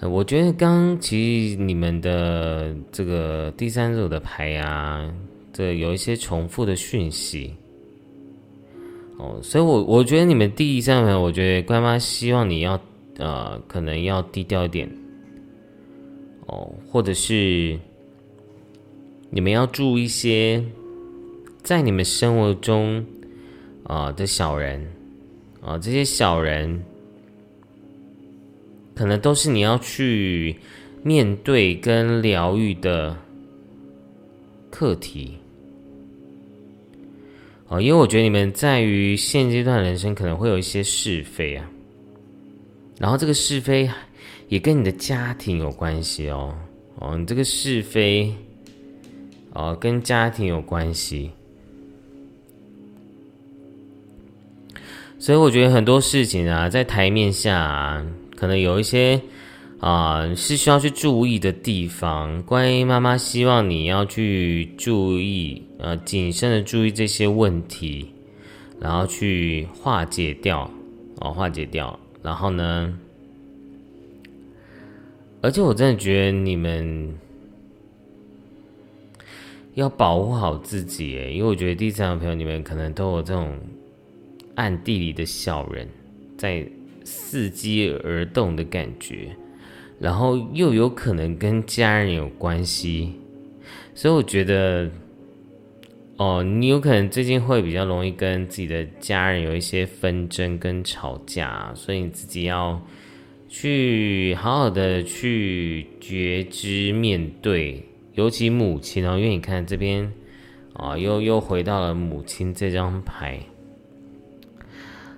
[0.02, 5.14] 我觉得刚其实你们的这个第三组的牌啊，
[5.54, 7.54] 这有一些重复的讯息
[9.20, 12.82] 哦，所以我我觉得你们第三组，我觉得乖妈希望你要
[13.20, 14.90] 呃，可能要低调一点
[16.48, 17.78] 哦，或者是
[19.30, 20.64] 你们要注意一些。
[21.68, 23.06] 在你们生活中，
[23.84, 24.88] 啊的小人
[25.60, 26.82] 啊，这些小人
[28.96, 30.56] 可能都是你要去
[31.04, 33.18] 面对跟疗愈的
[34.72, 35.34] 课题。
[37.68, 41.70] 哦，因为我觉得你们在于现阶段人生可能会有一些是非啊，
[42.98, 43.92] 然后这个是非
[44.48, 46.56] 也跟你的家庭有关系哦。
[46.96, 48.34] 哦，你这个是非，
[49.52, 51.30] 哦，跟家庭有关系，
[55.20, 58.06] 所以我觉得很多事情啊，在台面下
[58.36, 59.22] 可能有一些。
[59.80, 62.42] 啊，是需要去注意的地方。
[62.42, 68.12] 关于妈妈希望你要去注意，呃，谨慎的注意这些问题，
[68.80, 70.68] 然后去化解掉，
[71.20, 72.00] 哦，化解掉。
[72.24, 72.98] 然后呢，
[75.42, 77.16] 而且我真的觉得你们
[79.76, 83.56] 要保护好自己，诶，因为我觉得第三个朋友你们可能都有这种
[84.58, 85.88] 暗地里的小人，
[86.38, 86.64] 在
[87.04, 89.30] 伺机而动的感觉。
[90.00, 93.14] 然后又有可能跟家人有关系，
[93.96, 94.88] 所以我觉得，
[96.18, 102.80] 哦，你有可能最近会比较容易跟自己的家人有一些纷争跟吵架，所以你自己要
[103.50, 107.84] 去好好的去觉知面对，
[108.14, 110.14] 尤其母亲哦，因为你看这边
[110.74, 113.40] 啊，又又回到了母亲这张牌，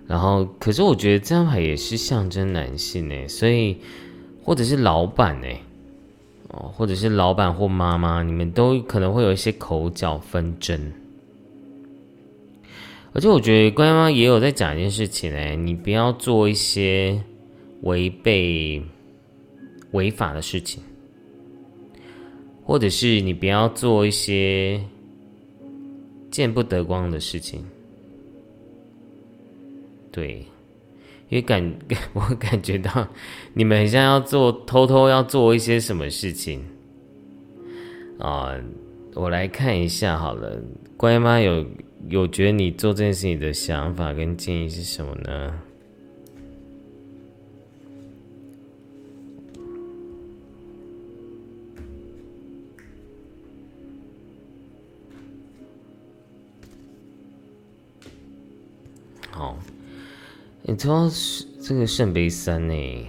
[0.09, 3.77] 然后可是我觉得这张牌也是象征男性呢，所以。
[4.41, 5.47] 或者是老板呢，
[6.47, 10.91] 哦，或者是老板或妈妈，你们都可能会有一些口角纷争。
[13.13, 17.21] 而且我觉得关妈也有在讲一件事情呢，你不要做一些
[17.81, 18.81] 违背
[19.91, 20.81] 违法的事情，
[22.63, 24.81] 或者是你不要做一些
[26.31, 27.63] 见不得光的事情，
[30.11, 30.45] 对。
[31.29, 31.77] 因为感
[32.13, 33.07] 我感觉到
[33.53, 36.65] 你们很像要做偷偷要做一些什么事情
[38.17, 38.59] 啊！
[39.13, 40.59] 我来看一下好了，
[40.97, 41.65] 乖妈有
[42.07, 45.59] 有觉得你做这件事情的想法跟建议是什么呢？
[59.29, 59.57] 好。
[60.69, 63.07] 你知道是这个圣杯三呢？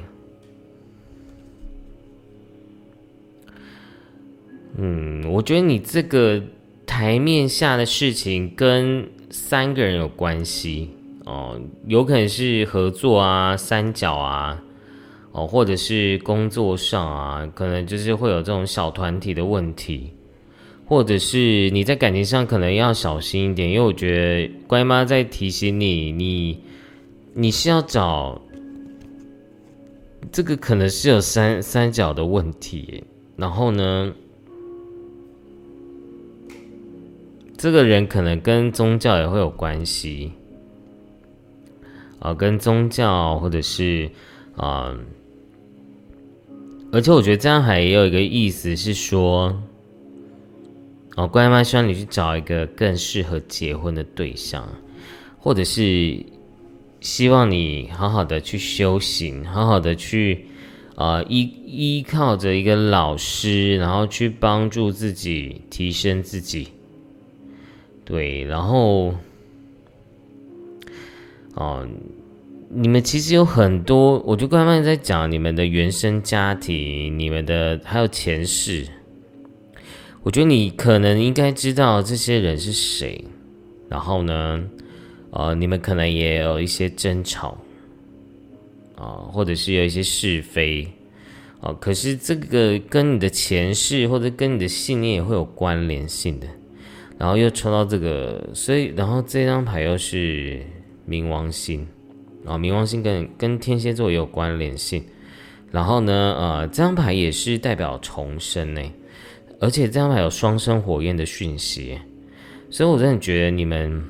[4.79, 6.43] 嗯，我觉得你这个
[6.87, 10.89] 台面下的事情跟三个人有关系
[11.27, 14.59] 哦，有可能是合作啊、三角啊，
[15.33, 20.11] 哦，或者是工作上啊，可能就是会有这种小团体的问题，
[20.87, 26.59] 或者是你在感情上可能要小心一点，因为我觉得乖妈在提醒你，你。
[27.41, 28.39] 你是要找
[30.31, 33.03] 这个可能是有三三角的问题，
[33.35, 34.13] 然后呢，
[37.57, 40.31] 这个人可能跟宗教也会有关系，
[42.19, 44.11] 啊，跟宗教或者是
[44.55, 44.95] 啊，
[46.93, 49.59] 而且我觉得这样还也有一个意思是说，
[51.17, 54.69] 哦，乖妈希望你去找一个更适合结婚的对象，
[55.39, 56.23] 或者是。
[57.01, 60.45] 希望你好好的去修行，好好的去，
[60.97, 66.69] 啊依依靠着一个老师，然后去帮助自己提升自己。
[68.05, 69.15] 对，然后，
[71.55, 71.89] 哦，
[72.69, 78.87] 你们其实有很多，我就刚刚在讲你们的原生家庭，你们的还有前世。
[80.23, 83.25] 我觉得你可能应该知道这些人是谁，
[83.89, 84.63] 然后呢？
[85.33, 87.57] 呃，你们可能也有一些争吵，
[88.97, 90.89] 啊，或者是有一些是非，
[91.61, 96.49] 哦，可是这个跟你的前世或者跟你的信念也会有关联性的。
[97.17, 100.61] 然后又抽到这个，所以然后这张牌又是
[101.09, 101.87] 冥王星，
[102.45, 105.05] 啊，冥王星跟跟天蝎座也有关联性。
[105.71, 108.83] 然后呢，呃，这张牌也是代表重生呢，
[109.61, 111.97] 而且这张牌有双生火焰的讯息，
[112.69, 114.03] 所以我真的觉得你们。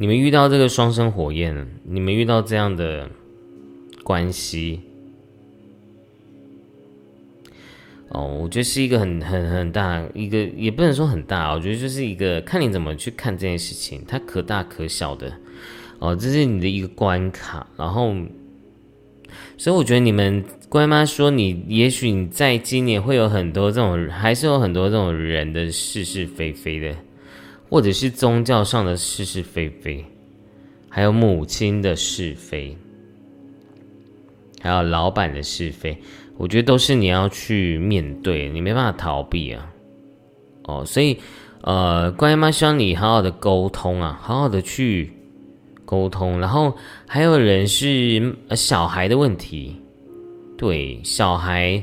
[0.00, 3.10] 你们遇到这个双生火焰，你们遇到这样的
[4.04, 4.78] 关系，
[8.10, 15.32] 哦，我觉得是一个很很很大一个，也不能说很大，我觉得就是一个看你怎么去看这件事情，它可大可小的，
[15.98, 18.14] 哦，这是你的一个关卡，然后，
[19.56, 26.94] 所以我觉得你们乖妈说你，也许你在今年会有很多这种，还是有很多这种人的是是非非的。
[27.70, 30.04] 或者是宗教上的是是非非，
[30.88, 32.76] 还有母亲的是非，
[34.60, 35.96] 还有老板的是非，
[36.38, 39.70] 我觉得都是你要去面对，你没办法逃避啊。
[40.64, 41.18] 哦，所以
[41.60, 45.12] 呃，关于妈希望你好好的沟通啊，好好的去
[45.84, 46.40] 沟通。
[46.40, 46.74] 然后
[47.06, 49.76] 还有人是小孩的问题，
[50.56, 51.82] 对小孩，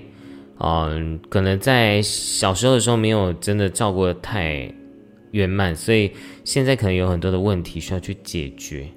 [0.60, 4.68] 嗯，可能在小时候的时候没有真的照顾的太。
[5.36, 6.10] 圆满，所以
[6.46, 8.88] 现在可能有很多的问题需要去解决。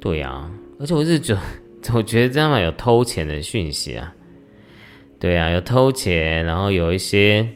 [0.00, 1.36] 对呀，而且我是觉，
[1.92, 4.14] 我觉得这样嘛有偷钱的讯息啊。
[5.18, 7.46] 对啊，有偷钱，然后有一些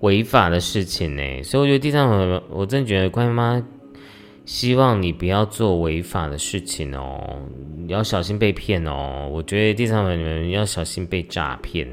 [0.00, 1.42] 违法的事情呢。
[1.44, 3.64] 所以我觉得第三种，我真觉得关于妈
[4.44, 7.38] 希望你不要做违法的事情哦，
[7.86, 9.30] 要小心被骗哦。
[9.32, 11.86] 我觉得第三种你们要小心被诈骗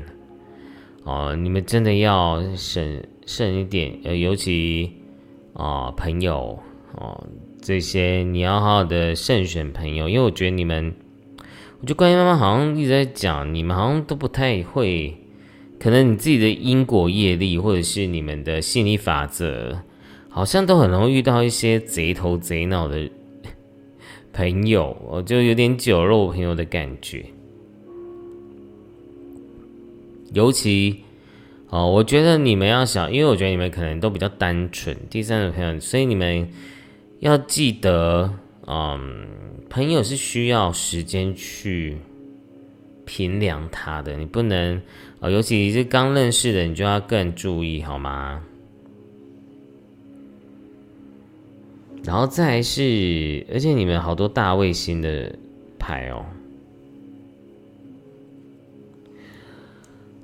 [1.04, 3.08] 哦，你们真的要审。
[3.28, 4.90] 慎一点，呃，尤其
[5.54, 6.58] 啊，朋友
[6.96, 7.28] 哦，
[7.62, 10.94] 这些你要好好的慎选朋友，因为我觉得你们，
[11.82, 15.14] 我觉得观音妈妈好像一直在讲，你们好像都不太会，
[15.78, 19.78] 可能你自己的因果业力，或者是你们的心理法则，
[20.30, 23.10] 好像都很容易遇到一些贼头贼脑的
[24.32, 27.26] 朋友，我就有点酒肉朋友的感觉，
[30.32, 31.04] 尤其。
[31.70, 34.96] 哦，我觉得你们要想，因为我觉得你们可能都比较单纯。
[35.10, 36.48] 第三种朋友，所以你们
[37.20, 38.34] 要记得，
[38.66, 39.28] 嗯，
[39.70, 41.98] 朋友是需要时间去
[43.06, 44.82] 评量他的，你不能，
[45.20, 48.42] 呃，尤其是刚认识的，你就要更注意，好吗？
[52.06, 55.36] 然后再是，而且你们好多大卫星的
[55.78, 56.26] 牌哦。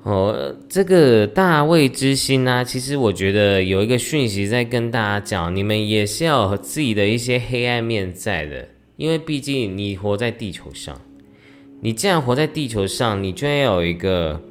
[0.03, 8.67] 哦，这个大卫之心呢，其实我觉得有一个讯息在跟大家讲，你们也是要自己的一些黑暗面在的，
[8.97, 10.99] 因为毕竟你活在地球上，
[11.79, 14.41] 你既然活在地球上，你就要有一个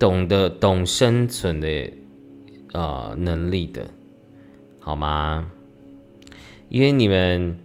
[0.00, 1.90] 懂得懂生存的
[2.72, 3.86] 呃能力的，
[4.80, 5.48] 好吗？
[6.68, 7.56] 因为你们。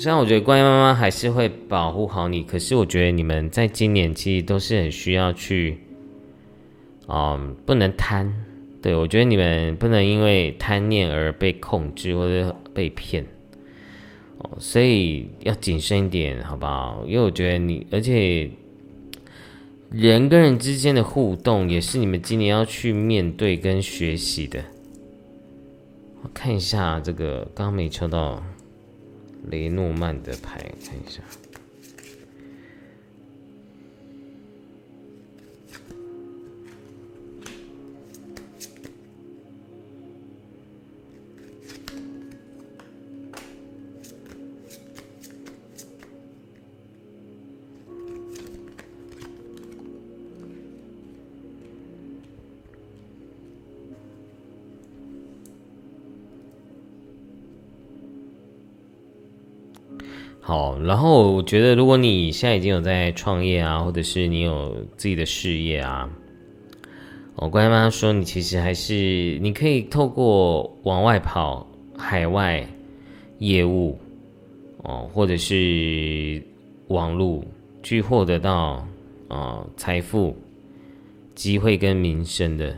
[0.00, 5.76] 虽然我觉得观音妈妈还是会保护好你，可是我觉得你们在今年其实都是很需要去，
[7.06, 8.34] 嗯，不能贪。
[8.80, 13.26] 对我觉得你们不能因为贪念而被控制或者被骗，
[14.38, 17.04] 哦，所以要谨慎一点，好不好？
[17.06, 18.48] 因为我觉得你，而且
[19.90, 24.64] 人跟人之间的互动也是你们今年要去面对跟学习的。
[26.22, 28.42] 我看一下这个，刚刚没抽到。
[29.48, 31.22] 雷诺曼的牌，看一下。
[60.84, 66.10] 然后我觉得，如果你现在已经有在创业啊，或者是你有自己的事业啊，
[67.36, 71.66] 我乖妈说，你其实还是你可以透过往外跑、
[71.96, 72.66] 海外
[73.38, 73.98] 业务
[74.82, 76.42] 哦，或者是
[76.88, 77.44] 网络
[77.82, 78.86] 去获得到
[79.28, 80.36] 啊财富、
[81.34, 82.76] 机会跟名声的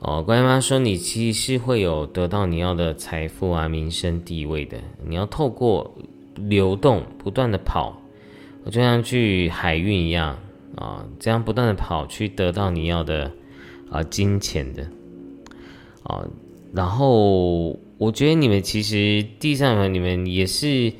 [0.00, 0.22] 哦。
[0.22, 4.78] 乖妈妈说，你其实是会有得到你要的财富啊、名声、地位的。
[5.06, 5.94] 你要透过。
[6.48, 8.00] 流动，不断的跑，
[8.64, 10.38] 我就像去海运一样
[10.76, 13.32] 啊，这样不断的跑，去得到你要的
[13.90, 14.88] 啊金钱的
[16.02, 16.28] 啊。
[16.72, 20.92] 然后我觉得你们其实地上人你们也是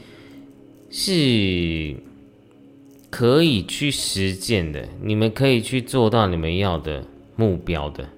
[0.90, 1.94] 是
[3.10, 7.05] 可以去实践的，你们可以去做到你们要的
[7.36, 8.09] 目标的，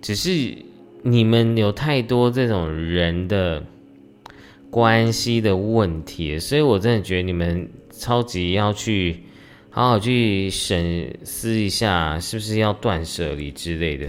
[0.00, 0.56] 只是
[1.02, 3.64] 你们有太多这种人的。
[4.74, 9.16] 关系的问题，所以我真的觉得你们超级要去
[9.70, 14.08] 好好去审思一下，是不是要断舍离之类的。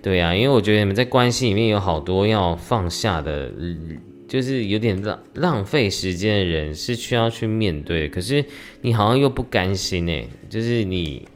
[0.00, 3.52] 对呀，因为我觉得你们在关系里面有好多要放下的，
[4.26, 8.42] 就是有点浪浪费时间的人是需要去面对，可是
[8.80, 11.28] 你好像又不甘心哎，就是你，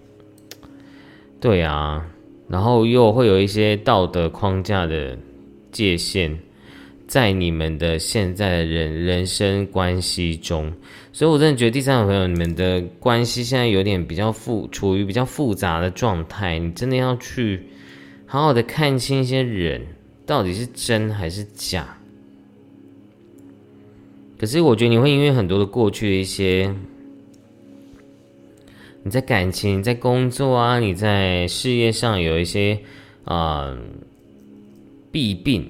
[1.38, 2.02] 对啊，
[2.48, 5.18] 然后又会有一些道德框架的
[5.70, 6.34] 界限。
[7.09, 10.70] 在你们的现在的人人生关系中，
[11.10, 16.59] 所以我真的觉得第三个朋友，你们的关系现在有点比较复，处于比较复杂的状态。
[16.59, 17.62] 你真的要去
[18.26, 19.80] 好好的看清一些人
[20.26, 21.97] 到底是真还是假。
[24.39, 26.72] 可是我觉得你会因为很多的过去的一些，
[29.02, 32.78] 你在感情、在工作啊，你在事业上有一些
[33.24, 33.74] 啊
[35.10, 35.66] 弊病，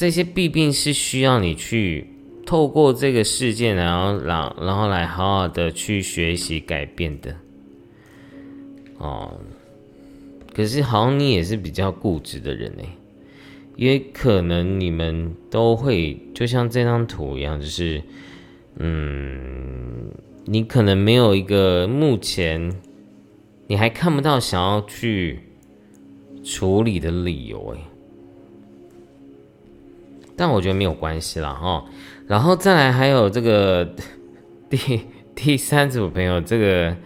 [0.00, 2.06] 这些弊病是需要你去
[2.46, 7.36] 透过这个事件，然后然然后来好好的去学习改变的。
[8.96, 9.38] 哦，
[10.54, 12.82] 可是好像你也是比较固执的人呢。
[13.76, 18.02] 因为可能你们都会就像这张图一样，就是，
[18.78, 20.10] 嗯，
[20.46, 22.72] 你可能没有一个目前
[23.66, 25.40] 你还看不到想要去
[26.42, 27.80] 处理的理由哎，
[30.40, 31.84] 但我觉得没有关系啦哈。
[32.26, 33.86] 然后再来还有这个
[34.70, 35.02] 第
[35.34, 36.96] 第三组朋友，这个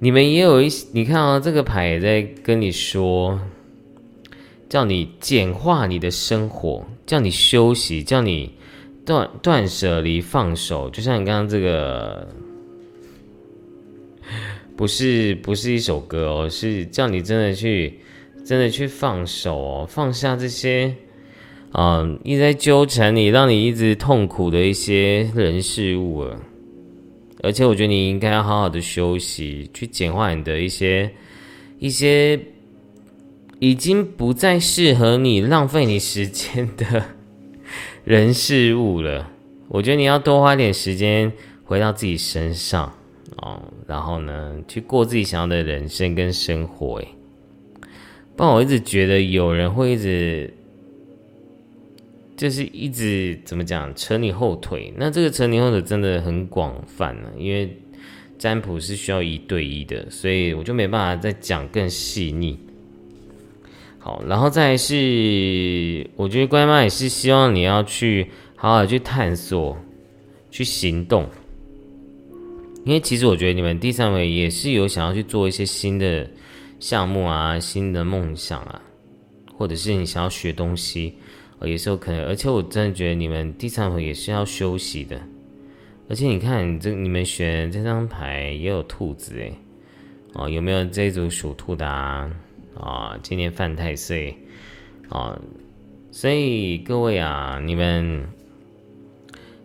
[0.00, 3.38] 你们也有一你看啊，这个牌也在跟你说。
[4.68, 8.50] 叫你简化你的生活，叫你休息，叫你
[9.04, 10.88] 断断舍离、放手。
[10.88, 12.26] 就像你刚刚这个，
[14.74, 18.00] 不是不是一首歌哦，是叫你真的去
[18.46, 20.96] 真的去放手哦，放下这些
[21.72, 26.36] 嗯一直在纠缠你、让你一直痛苦的一些人事物啊。
[27.42, 31.10] 而且我觉得你应该要好好的休息，去简化你的一些
[31.78, 32.38] 一些。
[33.58, 37.00] 已经不再适合你浪费你时间的
[38.04, 39.30] 人事物了。
[39.68, 41.32] 我觉得你要多花点时间
[41.62, 42.92] 回到自己身上
[43.36, 47.00] 哦，然后呢，去过自己想要的人生跟生活。
[47.02, 47.06] 哎，
[48.34, 50.52] 不然我一直觉得有人会一直
[52.42, 54.92] 就是一直怎么讲扯你后腿。
[54.96, 57.72] 那这个扯你后腿真的很广泛呢，因为
[58.36, 62.58] 占卜是需要一对一的，所以我就没办法再讲更细腻。
[64.00, 69.78] 好，然后再是，我觉得乖妈也是希望你要去好好去探索，
[70.50, 71.24] 去行动，
[72.84, 76.28] 因为其实我觉得你们第三位也是有想要去做一些新的
[76.80, 78.82] 项目啊，新的梦想啊，
[79.56, 81.14] 或者是你想要学东西，
[81.66, 82.24] 也是有可能。
[82.26, 85.20] 而且我真的觉得你们第三回也是要休息的，
[86.08, 89.54] 而且你看这你们选这张牌也有兔子诶，
[90.34, 92.30] 哦，有没有这一组属兔的啊？
[92.74, 94.34] 啊，今年犯太岁，
[95.10, 95.38] 啊，
[96.10, 98.26] 所以各位啊，你们，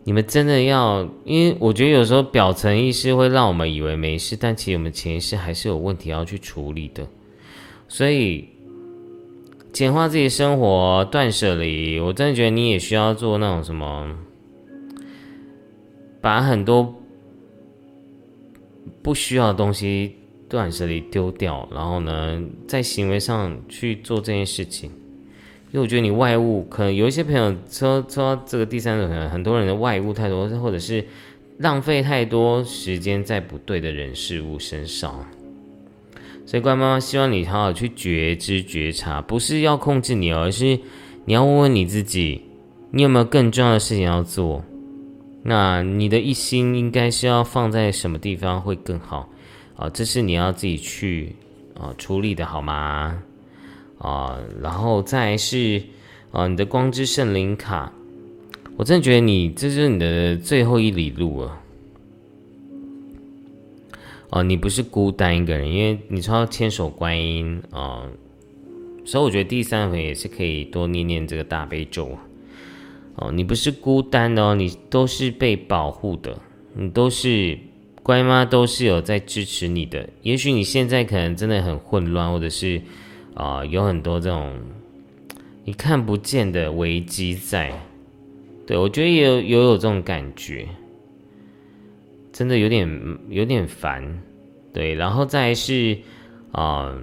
[0.03, 7.07] 你们真的要，因为我觉得有时候表层意识会让我们以为没事，但其实我们潜意识还是有问题要去处理的。
[7.87, 8.49] 所以
[9.77, 14.17] 简化自己生活，断舍离，我真的觉得你也需要做那种什么，
[16.19, 16.95] 把很多
[19.03, 20.15] 不需要的东西。
[20.49, 24.89] 断舍离丢掉，然后呢，在行为上去做这件事情，
[25.71, 31.05] 因为我觉得你外物可能有一些朋友说说这个第三种可能很多人的外物太多，或者是
[31.59, 35.23] 浪费太多时间在不对的人事物身上，
[36.47, 40.79] 所以乖妈妈希望你好好去觉知觉察，不是要控制你，而是
[41.25, 42.41] 你要问问你自己，
[42.89, 44.63] 你有没有更重要的事情要做？
[45.43, 49.27] 那你的一心应该是要放在什么地方会更好？
[49.75, 51.35] 啊，这是你要自己去
[51.77, 53.21] 啊处理的好吗？
[53.97, 55.83] 啊，然后再是
[56.31, 57.91] 啊你的光之圣灵卡，
[58.77, 61.59] 我真的觉得你这是你的最后一里路了。
[64.29, 68.03] 哦，你不是孤单一个人，因为你说牵手观音啊，
[69.05, 72.17] 所以我觉得第三回也是可以多念念这个大悲咒。
[73.15, 76.39] 哦，你不是孤单的哦，你都是被保护的，
[76.73, 77.57] 你都是。
[78.03, 82.81] 乖妈都是有在支持你的，也许你现在可能真的很混乱，或者是
[83.33, 84.57] 啊有很多这种
[85.65, 87.77] 你看不见的危机在。
[88.65, 90.69] 对我觉得也有有有这种感觉，
[92.37, 94.21] 真的有点有点烦。
[94.71, 95.97] 对，然后再是
[96.51, 96.95] 啊，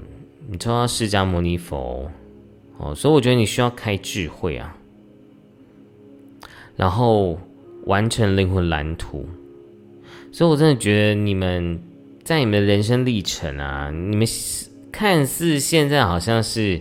[0.49, 2.09] 你抽到释迦牟尼佛
[2.79, 4.77] 哦，所以我觉得你需要开智慧啊，
[6.77, 7.37] 然后
[7.87, 9.27] 完成灵魂蓝图。
[10.31, 11.83] 所以，我真的觉得你们
[12.23, 14.25] 在你们的人生历程啊，你们
[14.93, 16.81] 看似现在好像是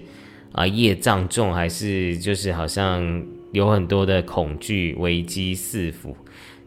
[0.52, 6.16] 啊业障重，还是就是好像有很多的恐惧、危机四伏，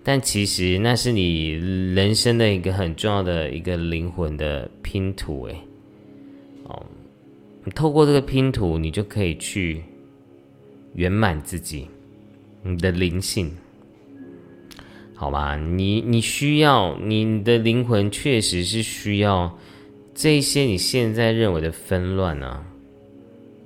[0.09, 1.49] 但其实那是你
[1.93, 5.57] 人生的一个很重要的一个灵魂的拼图，诶。
[6.63, 6.87] 哦，
[7.65, 9.83] 你透过这个拼图，你就可以去
[10.95, 11.89] 圆满自己，
[12.63, 13.51] 你的灵性。
[15.13, 19.59] 好吧，你你需要你的灵魂确实是需要
[20.15, 22.65] 这些你现在认为的纷乱啊，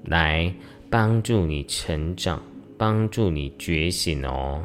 [0.06, 0.50] 来
[0.88, 2.42] 帮助你成长，
[2.78, 4.64] 帮助你觉醒哦。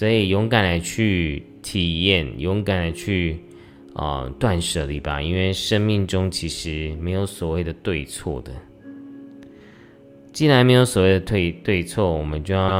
[0.00, 3.38] 所以勇敢的去体验，勇敢的去
[3.92, 8.50] 啊断舍离吧，因为生命中其实没有所谓的对错的。
[10.32, 12.70] 既然没有所谓的对对错，我们就要